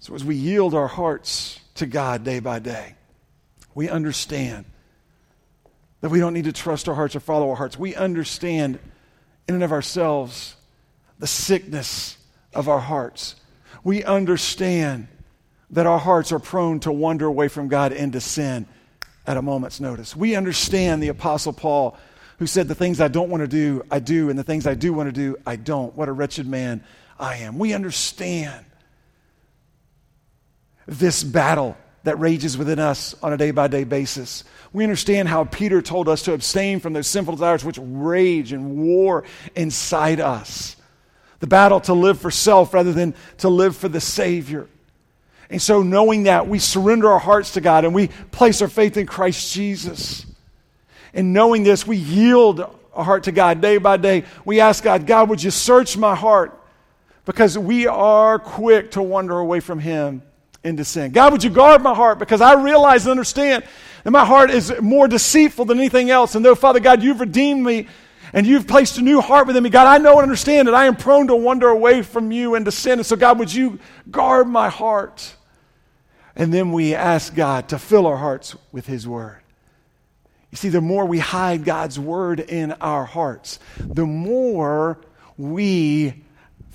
So, 0.00 0.14
as 0.14 0.24
we 0.24 0.34
yield 0.34 0.74
our 0.74 0.88
hearts 0.88 1.60
to 1.76 1.86
God 1.86 2.24
day 2.24 2.40
by 2.40 2.58
day, 2.58 2.94
we 3.76 3.90
understand 3.90 4.64
that 6.00 6.08
we 6.08 6.18
don't 6.18 6.32
need 6.32 6.46
to 6.46 6.52
trust 6.52 6.88
our 6.88 6.94
hearts 6.94 7.14
or 7.14 7.20
follow 7.20 7.50
our 7.50 7.56
hearts. 7.56 7.78
We 7.78 7.94
understand 7.94 8.78
in 9.46 9.54
and 9.54 9.62
of 9.62 9.70
ourselves 9.70 10.56
the 11.18 11.26
sickness 11.26 12.16
of 12.54 12.70
our 12.70 12.80
hearts. 12.80 13.36
We 13.84 14.02
understand 14.02 15.08
that 15.70 15.86
our 15.86 15.98
hearts 15.98 16.32
are 16.32 16.38
prone 16.38 16.80
to 16.80 16.90
wander 16.90 17.26
away 17.26 17.48
from 17.48 17.68
God 17.68 17.92
into 17.92 18.18
sin 18.18 18.66
at 19.26 19.36
a 19.36 19.42
moment's 19.42 19.78
notice. 19.78 20.16
We 20.16 20.36
understand 20.36 21.02
the 21.02 21.08
Apostle 21.08 21.52
Paul, 21.52 21.98
who 22.38 22.46
said, 22.46 22.68
The 22.68 22.74
things 22.74 22.98
I 22.98 23.08
don't 23.08 23.28
want 23.28 23.42
to 23.42 23.48
do, 23.48 23.82
I 23.90 23.98
do, 23.98 24.30
and 24.30 24.38
the 24.38 24.44
things 24.44 24.66
I 24.66 24.74
do 24.74 24.94
want 24.94 25.08
to 25.08 25.12
do, 25.12 25.36
I 25.46 25.56
don't. 25.56 25.94
What 25.94 26.08
a 26.08 26.12
wretched 26.12 26.46
man 26.46 26.82
I 27.18 27.36
am. 27.38 27.58
We 27.58 27.74
understand 27.74 28.64
this 30.86 31.22
battle 31.22 31.76
that 32.06 32.20
rages 32.20 32.56
within 32.56 32.78
us 32.78 33.14
on 33.20 33.32
a 33.32 33.36
day 33.36 33.50
by 33.50 33.66
day 33.66 33.82
basis. 33.84 34.44
We 34.72 34.84
understand 34.84 35.28
how 35.28 35.44
Peter 35.44 35.82
told 35.82 36.08
us 36.08 36.22
to 36.22 36.32
abstain 36.32 36.78
from 36.78 36.92
those 36.92 37.08
sinful 37.08 37.34
desires 37.34 37.64
which 37.64 37.78
rage 37.82 38.52
and 38.52 38.78
war 38.78 39.24
inside 39.54 40.20
us 40.20 40.76
the 41.40 41.46
battle 41.46 41.80
to 41.80 41.94
live 41.94 42.20
for 42.20 42.30
self 42.30 42.72
rather 42.72 42.92
than 42.92 43.14
to 43.38 43.48
live 43.48 43.76
for 43.76 43.88
the 43.88 44.00
Savior. 44.00 44.68
And 45.50 45.60
so, 45.60 45.82
knowing 45.82 46.24
that, 46.24 46.48
we 46.48 46.58
surrender 46.60 47.10
our 47.10 47.18
hearts 47.18 47.54
to 47.54 47.60
God 47.60 47.84
and 47.84 47.94
we 47.94 48.08
place 48.30 48.62
our 48.62 48.68
faith 48.68 48.96
in 48.96 49.06
Christ 49.06 49.52
Jesus. 49.52 50.26
And 51.12 51.32
knowing 51.32 51.62
this, 51.62 51.86
we 51.86 51.96
yield 51.96 52.60
our 52.94 53.04
heart 53.04 53.24
to 53.24 53.32
God 53.32 53.60
day 53.60 53.78
by 53.78 53.96
day. 53.96 54.24
We 54.44 54.60
ask 54.60 54.82
God, 54.82 55.06
God, 55.06 55.28
would 55.28 55.42
you 55.42 55.50
search 55.50 55.96
my 55.96 56.14
heart? 56.14 56.58
Because 57.24 57.58
we 57.58 57.86
are 57.86 58.38
quick 58.38 58.92
to 58.92 59.02
wander 59.02 59.38
away 59.38 59.60
from 59.60 59.80
Him 59.80 60.22
into 60.66 60.84
sin. 60.84 61.12
God, 61.12 61.32
would 61.32 61.44
you 61.44 61.50
guard 61.50 61.82
my 61.82 61.94
heart? 61.94 62.18
Because 62.18 62.40
I 62.40 62.54
realize 62.54 63.04
and 63.04 63.10
understand 63.10 63.64
that 64.04 64.10
my 64.10 64.24
heart 64.24 64.50
is 64.50 64.72
more 64.80 65.08
deceitful 65.08 65.64
than 65.64 65.78
anything 65.78 66.10
else. 66.10 66.34
And 66.34 66.44
though, 66.44 66.54
Father 66.54 66.80
God, 66.80 67.02
you've 67.02 67.20
redeemed 67.20 67.64
me 67.64 67.88
and 68.32 68.46
you've 68.46 68.66
placed 68.66 68.98
a 68.98 69.02
new 69.02 69.20
heart 69.20 69.46
within 69.46 69.62
me. 69.62 69.70
God, 69.70 69.86
I 69.86 69.98
know 69.98 70.14
and 70.14 70.22
understand 70.22 70.68
that 70.68 70.74
I 70.74 70.86
am 70.86 70.96
prone 70.96 71.28
to 71.28 71.36
wander 71.36 71.68
away 71.68 72.02
from 72.02 72.32
you 72.32 72.54
and 72.54 72.64
to 72.66 72.72
sin. 72.72 72.98
And 72.98 73.06
so, 73.06 73.16
God, 73.16 73.38
would 73.38 73.52
you 73.52 73.78
guard 74.10 74.48
my 74.48 74.68
heart? 74.68 75.34
And 76.34 76.52
then 76.52 76.72
we 76.72 76.94
ask 76.94 77.34
God 77.34 77.70
to 77.70 77.78
fill 77.78 78.06
our 78.06 78.16
hearts 78.16 78.54
with 78.72 78.86
His 78.86 79.08
Word. 79.08 79.40
You 80.50 80.56
see, 80.56 80.68
the 80.68 80.80
more 80.80 81.06
we 81.06 81.18
hide 81.18 81.64
God's 81.64 81.98
Word 81.98 82.40
in 82.40 82.72
our 82.72 83.04
hearts, 83.04 83.58
the 83.78 84.06
more 84.06 84.98
we 85.38 86.24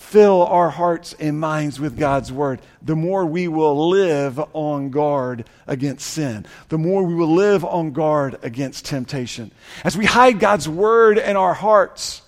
fill 0.01 0.43
our 0.47 0.69
hearts 0.69 1.15
and 1.19 1.39
minds 1.39 1.79
with 1.79 1.97
God's 1.97 2.31
word, 2.31 2.59
the 2.81 2.95
more 2.95 3.25
we 3.25 3.47
will 3.47 3.89
live 3.89 4.41
on 4.53 4.89
guard 4.89 5.45
against 5.67 6.07
sin, 6.07 6.45
the 6.69 6.77
more 6.77 7.03
we 7.03 7.13
will 7.13 7.33
live 7.33 7.63
on 7.63 7.91
guard 7.91 8.37
against 8.41 8.85
temptation. 8.85 9.51
As 9.85 9.95
we 9.95 10.05
hide 10.05 10.39
God's 10.39 10.67
word 10.67 11.17
in 11.17 11.37
our 11.37 11.53
hearts, 11.53 12.23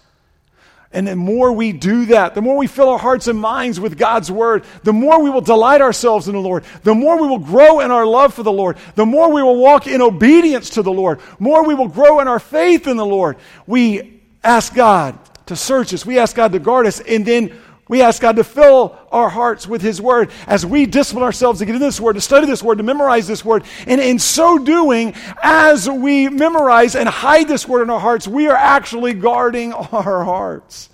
and 0.93 1.07
the 1.07 1.15
more 1.15 1.51
we 1.51 1.73
do 1.73 2.05
that, 2.05 2.35
the 2.35 2.41
more 2.41 2.55
we 2.55 2.67
fill 2.67 2.89
our 2.89 2.99
hearts 2.99 3.27
and 3.27 3.39
minds 3.39 3.79
with 3.79 3.97
God's 3.97 4.31
word, 4.31 4.63
the 4.83 4.93
more 4.93 5.21
we 5.21 5.31
will 5.31 5.41
delight 5.41 5.81
ourselves 5.81 6.27
in 6.27 6.35
the 6.35 6.39
Lord, 6.39 6.63
the 6.83 6.93
more 6.93 7.19
we 7.19 7.27
will 7.27 7.39
grow 7.39 7.79
in 7.79 7.89
our 7.89 8.05
love 8.05 8.35
for 8.35 8.43
the 8.43 8.51
Lord, 8.51 8.77
the 8.93 9.05
more 9.05 9.33
we 9.33 9.41
will 9.41 9.57
walk 9.57 9.87
in 9.87 10.01
obedience 10.01 10.69
to 10.71 10.83
the 10.83 10.93
Lord, 10.93 11.19
more 11.39 11.65
we 11.67 11.73
will 11.73 11.87
grow 11.87 12.19
in 12.19 12.27
our 12.27 12.39
faith 12.39 12.87
in 12.87 12.97
the 12.97 13.05
Lord. 13.05 13.37
We 13.65 14.21
ask 14.43 14.73
God 14.75 15.17
to 15.47 15.55
search 15.55 15.93
us. 15.93 16.05
We 16.05 16.19
ask 16.19 16.35
God 16.35 16.51
to 16.53 16.59
guard 16.59 16.87
us. 16.87 16.99
And 16.99 17.25
then 17.25 17.59
we 17.87 18.01
ask 18.01 18.21
God 18.21 18.37
to 18.37 18.43
fill 18.43 18.97
our 19.11 19.29
hearts 19.29 19.67
with 19.67 19.81
His 19.81 20.01
Word 20.01 20.31
as 20.47 20.65
we 20.65 20.85
discipline 20.85 21.23
ourselves 21.23 21.59
to 21.59 21.65
get 21.65 21.75
into 21.75 21.85
this 21.85 21.99
Word, 21.99 22.13
to 22.13 22.21
study 22.21 22.47
this 22.47 22.63
Word, 22.63 22.77
to 22.77 22.83
memorize 22.83 23.27
this 23.27 23.43
Word. 23.43 23.63
And 23.85 23.99
in 23.99 24.19
so 24.19 24.57
doing, 24.57 25.13
as 25.41 25.89
we 25.89 26.29
memorize 26.29 26.95
and 26.95 27.09
hide 27.09 27.47
this 27.47 27.67
Word 27.67 27.83
in 27.83 27.89
our 27.89 27.99
hearts, 27.99 28.27
we 28.27 28.47
are 28.47 28.55
actually 28.55 29.13
guarding 29.13 29.73
our 29.91 30.23
hearts. 30.23 30.89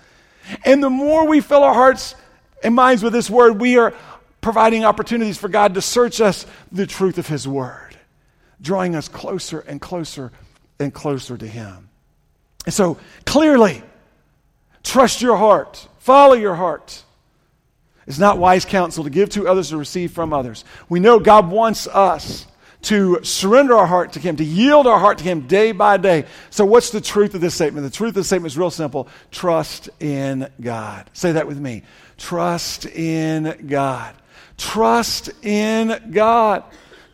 And 0.64 0.82
the 0.82 0.90
more 0.90 1.26
we 1.28 1.40
fill 1.40 1.62
our 1.62 1.74
hearts 1.74 2.16
and 2.64 2.74
minds 2.74 3.02
with 3.02 3.12
this 3.12 3.30
Word, 3.30 3.60
we 3.60 3.78
are 3.78 3.94
providing 4.40 4.84
opportunities 4.84 5.38
for 5.38 5.48
God 5.48 5.74
to 5.74 5.82
search 5.82 6.20
us 6.20 6.44
the 6.72 6.86
truth 6.86 7.18
of 7.18 7.28
His 7.28 7.46
Word, 7.46 7.96
drawing 8.60 8.96
us 8.96 9.06
closer 9.06 9.60
and 9.60 9.80
closer 9.80 10.32
and 10.80 10.92
closer 10.92 11.38
to 11.38 11.46
Him. 11.46 11.88
And 12.66 12.74
so, 12.74 12.98
clearly, 13.24 13.82
Trust 14.82 15.22
your 15.22 15.36
heart. 15.36 15.88
Follow 15.98 16.34
your 16.34 16.54
heart. 16.54 17.02
It's 18.06 18.18
not 18.18 18.38
wise 18.38 18.64
counsel 18.64 19.04
to 19.04 19.10
give 19.10 19.30
to 19.30 19.46
others 19.46 19.72
or 19.72 19.76
receive 19.76 20.12
from 20.12 20.32
others. 20.32 20.64
We 20.88 21.00
know 21.00 21.20
God 21.20 21.50
wants 21.50 21.86
us 21.86 22.46
to 22.82 23.22
surrender 23.22 23.76
our 23.76 23.86
heart 23.86 24.14
to 24.14 24.20
Him, 24.20 24.36
to 24.36 24.44
yield 24.44 24.86
our 24.86 24.98
heart 24.98 25.18
to 25.18 25.24
Him 25.24 25.46
day 25.46 25.72
by 25.72 25.96
day. 25.96 26.24
So, 26.48 26.64
what's 26.64 26.90
the 26.90 27.00
truth 27.00 27.34
of 27.34 27.40
this 27.40 27.54
statement? 27.54 27.84
The 27.84 27.96
truth 27.96 28.10
of 28.10 28.14
the 28.14 28.24
statement 28.24 28.52
is 28.52 28.58
real 28.58 28.70
simple 28.70 29.08
trust 29.30 29.90
in 30.00 30.48
God. 30.60 31.10
Say 31.12 31.32
that 31.32 31.46
with 31.46 31.60
me. 31.60 31.82
Trust 32.16 32.86
in 32.86 33.66
God. 33.68 34.14
Trust 34.56 35.30
in 35.44 36.10
God. 36.10 36.64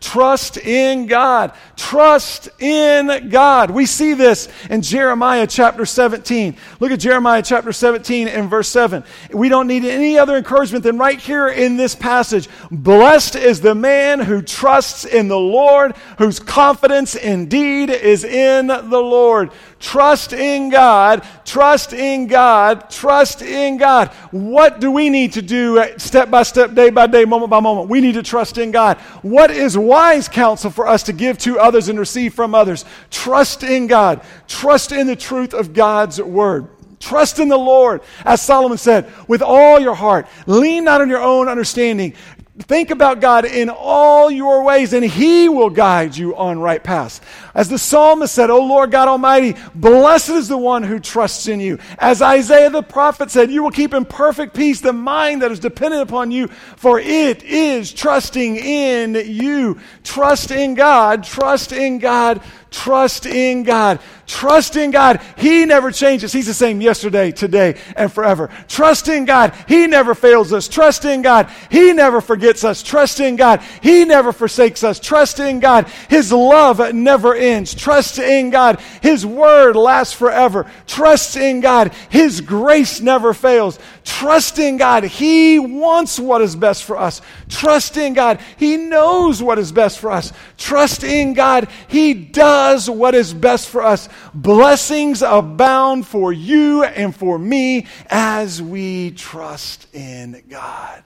Trust 0.07 0.57
in 0.57 1.07
God. 1.07 1.53
Trust 1.75 2.49
in 2.61 3.29
God. 3.29 3.73
We 3.73 3.87
see 3.87 4.15
this 4.15 4.49
in 4.71 4.81
Jeremiah 4.81 5.49
chapter 5.49 5.85
17. 5.85 6.57
Look 6.79 6.93
at 6.93 7.01
Jeremiah 7.01 7.43
chapter 7.43 7.73
17 7.73 8.29
and 8.29 8.49
verse 8.49 8.69
7. 8.69 9.03
We 9.33 9.49
don't 9.49 9.67
need 9.67 9.85
any 9.85 10.17
other 10.17 10.37
encouragement 10.37 10.85
than 10.85 10.97
right 10.97 11.19
here 11.19 11.49
in 11.49 11.77
this 11.77 11.97
passage. 11.97 12.49
Blessed 12.71 13.35
is 13.35 13.61
the 13.61 13.75
man 13.75 14.21
who 14.21 14.43
trusts 14.43 15.05
in 15.05 15.27
the 15.27 15.37
Lord, 15.37 15.97
whose 16.19 16.39
confidence 16.39 17.17
indeed 17.17 17.91
is 17.91 18.23
in 18.23 18.69
the 18.69 19.03
Lord. 19.03 19.51
Trust 19.79 20.33
in 20.33 20.71
God, 20.71 21.23
trust 21.45 21.93
in 21.93 22.29
God, 22.29 22.89
trust 22.89 23.43
in 23.43 23.77
God. 23.77 24.09
What 24.31 24.81
do 24.81 24.91
we 24.91 25.11
need 25.11 25.35
to 25.35 25.43
do 25.43 25.79
uh, 25.79 25.99
step 25.99 26.31
by 26.31 26.45
step, 26.45 26.75
day 26.75 26.89
by 26.89 27.07
day, 27.07 27.27
moment 27.27 27.51
by 27.51 27.61
moment? 27.61 27.91
We 27.91 28.01
need 28.01 28.15
to 28.15 28.23
trust 28.23 28.57
in 28.57 28.71
God. 28.71 28.97
What 29.21 29.51
is 29.51 29.77
wise 29.77 30.29
counsel 30.29 30.71
for 30.71 30.89
us 30.89 31.03
to 31.05 31.13
give 31.13 31.37
to 31.39 31.59
others 31.59 31.91
and 31.91 31.99
receive 31.99 32.33
from 32.33 32.55
others? 32.55 32.87
Trust 33.11 33.65
in 33.65 33.87
God, 33.87 34.23
trust 34.49 34.93
in 34.93 35.07
the 35.07 35.17
truth 35.17 35.53
of 35.53 35.75
God's 35.75 36.23
word. 36.23 36.69
Trust 36.99 37.39
in 37.39 37.49
the 37.49 37.59
Lord, 37.59 38.01
as 38.25 38.41
Solomon 38.41 38.79
said, 38.79 39.13
with 39.29 39.43
all 39.43 39.79
your 39.79 39.95
heart. 39.95 40.27
Lean 40.47 40.85
not 40.85 41.03
on 41.03 41.11
your 41.11 41.21
own 41.21 41.47
understanding. 41.49 42.15
Think 42.59 42.91
about 42.91 43.21
God 43.21 43.45
in 43.45 43.69
all 43.69 44.31
your 44.31 44.65
ways, 44.65 44.95
and 44.95 45.05
He 45.05 45.47
will 45.47 45.69
guide 45.69 46.17
you 46.17 46.35
on 46.35 46.59
right 46.59 46.83
paths. 46.83 47.21
As 47.55 47.69
the 47.69 47.79
psalmist 47.79 48.35
said, 48.35 48.49
O 48.49 48.65
Lord 48.65 48.91
God 48.91 49.09
Almighty, 49.09 49.57
blessed 49.75 50.31
is 50.31 50.49
the 50.49 50.57
one 50.57 50.83
who 50.83 50.99
trusts 50.99 51.49
in 51.49 51.61
you. 51.61 51.79
As 51.99 52.23
Isaiah 52.23 52.71
the 52.71 52.83
prophet 52.83 53.31
said, 53.31 53.51
You 53.51 53.63
will 53.63 53.71
keep 53.71 53.93
in 53.93 54.07
perfect 54.07 54.55
peace 54.55 54.81
the 54.81 54.95
mind 54.95 55.43
that 55.43 55.53
is 55.53 55.61
dependent 55.61 56.03
upon 56.03 56.31
you, 56.31 56.49
for 56.77 56.99
it 56.99 57.43
is 57.43 57.93
trusting 57.93 58.57
in 58.57 59.15
you. 59.15 59.79
Trust 60.03 60.51
in 60.51 60.75
God, 60.75 61.25
trust 61.25 61.73
in 61.73 61.99
God, 61.99 62.41
trust 62.71 63.27
in 63.27 63.65
God. 63.65 64.01
Trust 64.27 64.75
in 64.77 64.91
God. 64.91 65.21
He 65.37 65.65
never 65.65 65.93
changes. 65.93 66.33
He's 66.33 66.47
the 66.47 66.55
same 66.55 66.81
yesterday, 66.81 67.31
today, 67.31 67.79
and 67.97 68.13
forever. 68.13 68.51
Trust 68.67 69.09
in 69.09 69.25
God. 69.25 69.55
He 69.69 69.87
never 69.87 70.15
fails 70.15 70.53
us. 70.53 70.67
Trust 70.67 71.05
in 71.05 71.23
God. 71.23 71.49
He 71.71 71.93
never 71.93 72.21
forgets 72.21 72.65
us. 72.65 72.83
Trust 72.83 73.21
in 73.21 73.37
God. 73.37 73.61
He 73.83 74.05
never 74.05 74.33
forsakes 74.33 74.83
us. 74.83 74.99
Trust 74.99 75.39
in 75.39 75.61
God. 75.61 75.87
His 76.11 76.33
love 76.33 76.93
never 76.93 77.35
ends. 77.35 77.75
Trust 77.75 78.19
in 78.19 78.51
God. 78.51 78.81
His 79.01 79.25
word 79.25 79.77
lasts 79.77 80.13
forever. 80.15 80.67
Trust 80.87 81.37
in 81.37 81.61
God. 81.61 81.93
His 82.09 82.41
grace 82.41 83.01
never 83.01 83.33
fails. 83.33 83.79
Trust 84.05 84.59
in 84.59 84.77
God. 84.77 85.05
He 85.05 85.59
wants 85.59 86.19
what 86.19 86.41
is 86.43 86.57
best 86.57 86.85
for 86.85 86.97
us. 86.97 87.21
Trust 87.49 87.97
in 87.97 88.15
God. 88.15 88.41
He 88.57 88.77
knows 88.77 89.43
what 89.43 89.59
is 89.59 89.71
best 89.71 89.99
for 89.99 90.11
us. 90.11 90.33
Trust 90.59 91.05
in 91.05 91.35
God. 91.35 91.69
He 91.89 92.15
does 92.15 92.91
what 92.91 93.15
is 93.15 93.33
best 93.33 93.69
for 93.69 93.83
us. 93.83 94.09
Blessings 94.35 95.23
abound 95.23 96.07
for 96.07 96.33
you 96.33 96.85
and 96.85 97.15
for 97.15 97.39
me 97.39 97.87
as 98.09 98.63
we 98.63 99.13
trust 99.13 99.87
in 99.95 100.43
God. 100.49 101.03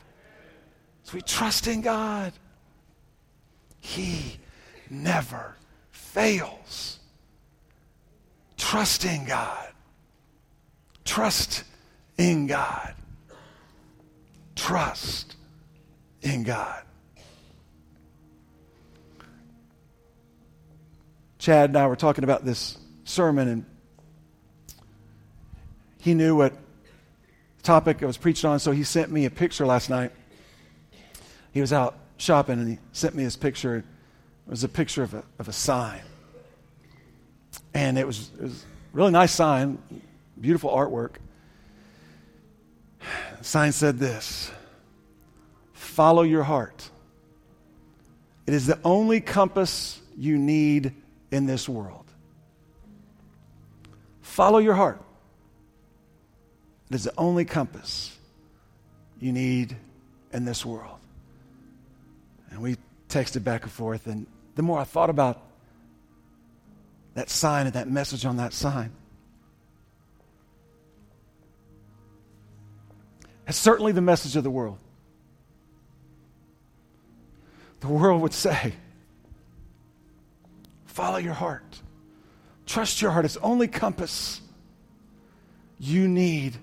As 1.04 1.12
we 1.12 1.22
trust 1.22 1.66
in 1.66 1.80
God. 1.80 2.32
He 3.80 4.38
never 4.90 5.56
fails. 5.90 6.98
Trust 8.56 9.04
in 9.04 9.24
God. 9.24 9.68
Trust 11.04 11.64
in 12.18 12.46
God. 12.46 12.94
Trust 14.54 15.36
in 16.22 16.42
God. 16.42 16.82
Chad 21.38 21.70
and 21.70 21.78
I 21.78 21.86
were 21.86 21.96
talking 21.96 22.22
about 22.22 22.44
this 22.44 22.76
sermon, 23.10 23.48
and 23.48 23.64
he 25.98 26.14
knew 26.14 26.36
what 26.36 26.54
topic 27.62 28.02
I 28.02 28.06
was 28.06 28.16
preaching 28.16 28.48
on, 28.48 28.58
so 28.58 28.72
he 28.72 28.84
sent 28.84 29.10
me 29.10 29.26
a 29.26 29.30
picture 29.30 29.66
last 29.66 29.90
night. 29.90 30.12
He 31.52 31.60
was 31.60 31.72
out 31.72 31.96
shopping, 32.16 32.58
and 32.58 32.68
he 32.68 32.78
sent 32.92 33.14
me 33.14 33.24
this 33.24 33.36
picture. 33.36 33.76
It 33.76 33.84
was 34.50 34.64
a 34.64 34.68
picture 34.68 35.02
of 35.02 35.14
a, 35.14 35.24
of 35.38 35.48
a 35.48 35.52
sign. 35.52 36.00
And 37.74 37.98
it 37.98 38.06
was, 38.06 38.30
it 38.38 38.42
was 38.42 38.62
a 38.62 38.66
really 38.96 39.10
nice 39.10 39.32
sign, 39.32 39.78
beautiful 40.40 40.70
artwork. 40.70 41.16
The 43.38 43.44
sign 43.44 43.72
said 43.72 43.98
this 43.98 44.50
Follow 45.72 46.22
your 46.22 46.42
heart. 46.42 46.88
It 48.46 48.54
is 48.54 48.66
the 48.66 48.78
only 48.84 49.20
compass 49.20 50.00
you 50.16 50.38
need 50.38 50.94
in 51.30 51.46
this 51.46 51.68
world. 51.68 52.09
Follow 54.40 54.56
your 54.56 54.72
heart. 54.72 54.98
It 56.88 56.94
is 56.94 57.04
the 57.04 57.12
only 57.18 57.44
compass 57.44 58.16
you 59.18 59.32
need 59.32 59.76
in 60.32 60.46
this 60.46 60.64
world. 60.64 60.96
And 62.48 62.62
we 62.62 62.78
texted 63.10 63.44
back 63.44 63.64
and 63.64 63.70
forth, 63.70 64.06
and 64.06 64.26
the 64.54 64.62
more 64.62 64.78
I 64.78 64.84
thought 64.84 65.10
about 65.10 65.42
that 67.12 67.28
sign 67.28 67.66
and 67.66 67.74
that 67.74 67.90
message 67.90 68.24
on 68.24 68.38
that 68.38 68.54
sign, 68.54 68.92
That's 73.44 73.58
certainly 73.58 73.92
the 73.92 74.00
message 74.00 74.36
of 74.36 74.42
the 74.42 74.50
world. 74.50 74.78
The 77.80 77.88
world 77.88 78.22
would 78.22 78.32
say, 78.32 78.72
follow 80.86 81.18
your 81.18 81.34
heart. 81.34 81.82
Trust 82.70 83.02
your 83.02 83.10
heart. 83.10 83.24
It's 83.24 83.36
only 83.38 83.66
compass 83.66 84.40
you 85.80 86.06
need 86.06 86.54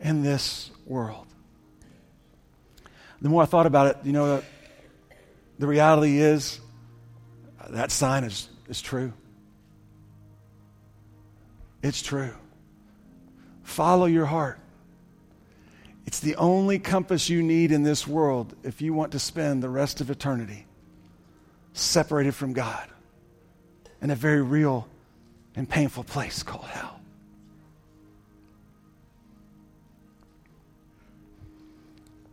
in 0.00 0.24
this 0.24 0.72
world. 0.84 1.28
The 3.22 3.28
more 3.28 3.44
I 3.44 3.46
thought 3.46 3.66
about 3.66 3.86
it, 3.86 3.98
you 4.02 4.12
know, 4.12 4.42
the 5.60 5.66
reality 5.68 6.18
is 6.18 6.58
uh, 7.60 7.68
that 7.68 7.92
sign 7.92 8.24
is, 8.24 8.48
is 8.68 8.82
true. 8.82 9.12
It's 11.80 12.02
true. 12.02 12.34
Follow 13.62 14.06
your 14.06 14.26
heart. 14.26 14.58
It's 16.06 16.18
the 16.18 16.34
only 16.34 16.80
compass 16.80 17.28
you 17.28 17.40
need 17.40 17.70
in 17.70 17.84
this 17.84 18.04
world 18.04 18.52
if 18.64 18.82
you 18.82 18.92
want 18.92 19.12
to 19.12 19.20
spend 19.20 19.62
the 19.62 19.68
rest 19.68 20.00
of 20.00 20.10
eternity 20.10 20.66
separated 21.72 22.34
from 22.34 22.52
God 22.52 22.88
in 24.02 24.10
a 24.10 24.16
very 24.16 24.42
real 24.42 24.88
and 25.56 25.68
painful 25.68 26.04
place 26.04 26.42
called 26.42 26.66
hell. 26.66 27.00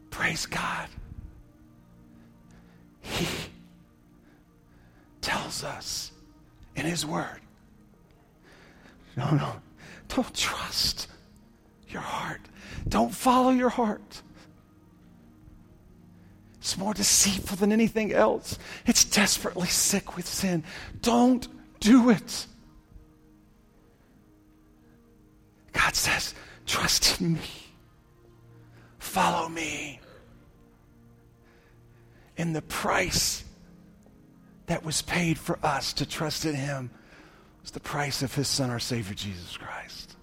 Praise 0.10 0.46
God. 0.46 0.88
He 3.02 3.28
tells 5.22 5.64
us 5.64 6.12
in 6.76 6.86
His 6.86 7.06
Word 7.06 7.40
no, 9.16 9.30
no, 9.32 9.54
don't 10.08 10.34
trust 10.34 11.08
your 11.88 12.02
heart. 12.02 12.42
Don't 12.88 13.14
follow 13.14 13.52
your 13.52 13.70
heart. 13.70 14.22
It's 16.58 16.78
more 16.78 16.94
deceitful 16.94 17.58
than 17.58 17.72
anything 17.72 18.14
else. 18.14 18.58
It's 18.86 19.04
desperately 19.04 19.68
sick 19.68 20.16
with 20.16 20.26
sin. 20.26 20.64
Don't 21.02 21.48
do 21.80 22.10
it. 22.10 22.48
God 25.94 25.98
says, 25.98 26.34
trust 26.66 27.22
in 27.22 27.34
me. 27.34 27.40
Follow 28.98 29.48
me. 29.48 30.00
And 32.36 32.56
the 32.56 32.64
price 32.64 33.44
that 34.66 34.84
was 34.84 35.04
paid 35.04 35.38
for 35.38 35.60
us 35.62 35.94
to 35.94 36.08
trust 36.08 36.46
in 36.46 36.56
Him 36.56 36.90
was 37.62 37.70
the 37.70 37.80
price 37.80 38.24
of 38.24 38.34
His 38.34 38.48
Son, 38.48 38.72
our 38.72 38.80
Savior, 38.80 39.14
Jesus 39.14 39.56
Christ. 39.56 40.16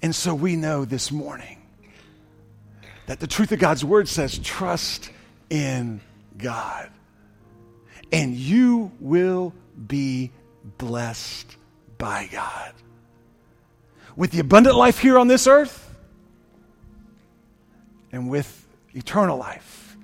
And 0.00 0.14
so 0.14 0.32
we 0.32 0.54
know 0.54 0.84
this 0.84 1.10
morning 1.10 1.60
that 3.06 3.18
the 3.18 3.26
truth 3.26 3.50
of 3.50 3.58
God's 3.58 3.84
word 3.84 4.06
says, 4.08 4.38
trust 4.38 5.10
in 5.50 6.00
God. 6.38 6.88
And 8.12 8.36
you 8.36 8.92
will 9.00 9.52
be 9.88 10.30
blessed 10.78 11.56
by 11.98 12.28
God. 12.30 12.74
With 14.16 14.30
the 14.30 14.40
abundant 14.40 14.76
life 14.76 14.98
here 14.98 15.18
on 15.18 15.28
this 15.28 15.46
earth, 15.46 15.80
and 18.12 18.30
with 18.30 18.66
eternal 18.92 19.36
life 19.36 19.96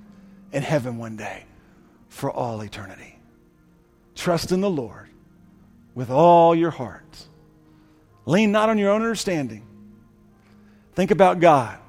in 0.51 0.63
heaven 0.63 0.97
one 0.97 1.15
day 1.15 1.45
for 2.09 2.29
all 2.29 2.61
eternity. 2.61 3.17
Trust 4.15 4.51
in 4.51 4.59
the 4.59 4.69
Lord 4.69 5.09
with 5.95 6.09
all 6.09 6.53
your 6.53 6.71
heart. 6.71 7.25
Lean 8.25 8.51
not 8.51 8.69
on 8.69 8.77
your 8.77 8.91
own 8.91 9.01
understanding 9.01 9.65
Think 10.93 11.11
about 11.11 11.39
God 11.39 11.79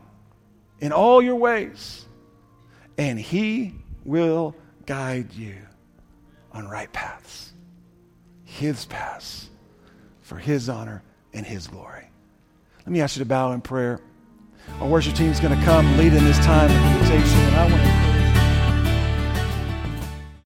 in 0.81 0.93
all 0.93 1.21
your 1.21 1.37
ways, 1.37 2.07
and 2.97 3.19
He 3.19 3.75
will 4.05 4.55
guide 4.87 5.33
you 5.33 5.57
on 6.53 6.69
right 6.69 6.93
paths, 6.93 7.53
His 8.45 8.85
paths, 8.87 9.51
for 10.21 10.37
His 10.37 10.69
honor 10.69 11.03
and 11.33 11.45
His 11.45 11.67
glory. 11.67 12.09
Let 12.85 12.93
me 12.93 13.01
ask 13.01 13.17
you 13.17 13.23
to 13.23 13.29
bow 13.29 13.53
in 13.53 13.61
prayer. 13.61 14.01
Our 14.81 14.89
worship 14.89 15.15
team 15.15 15.31
is 15.31 15.39
going 15.39 15.57
to 15.57 15.65
come 15.65 15.97
lead 15.97 16.13
in 16.13 16.25
this 16.25 16.39
time 16.39 16.69
of 16.69 17.01
invitation, 17.01 17.39
and 17.39 17.55
I 17.55 17.71
want 17.71 17.83
to 17.83 18.02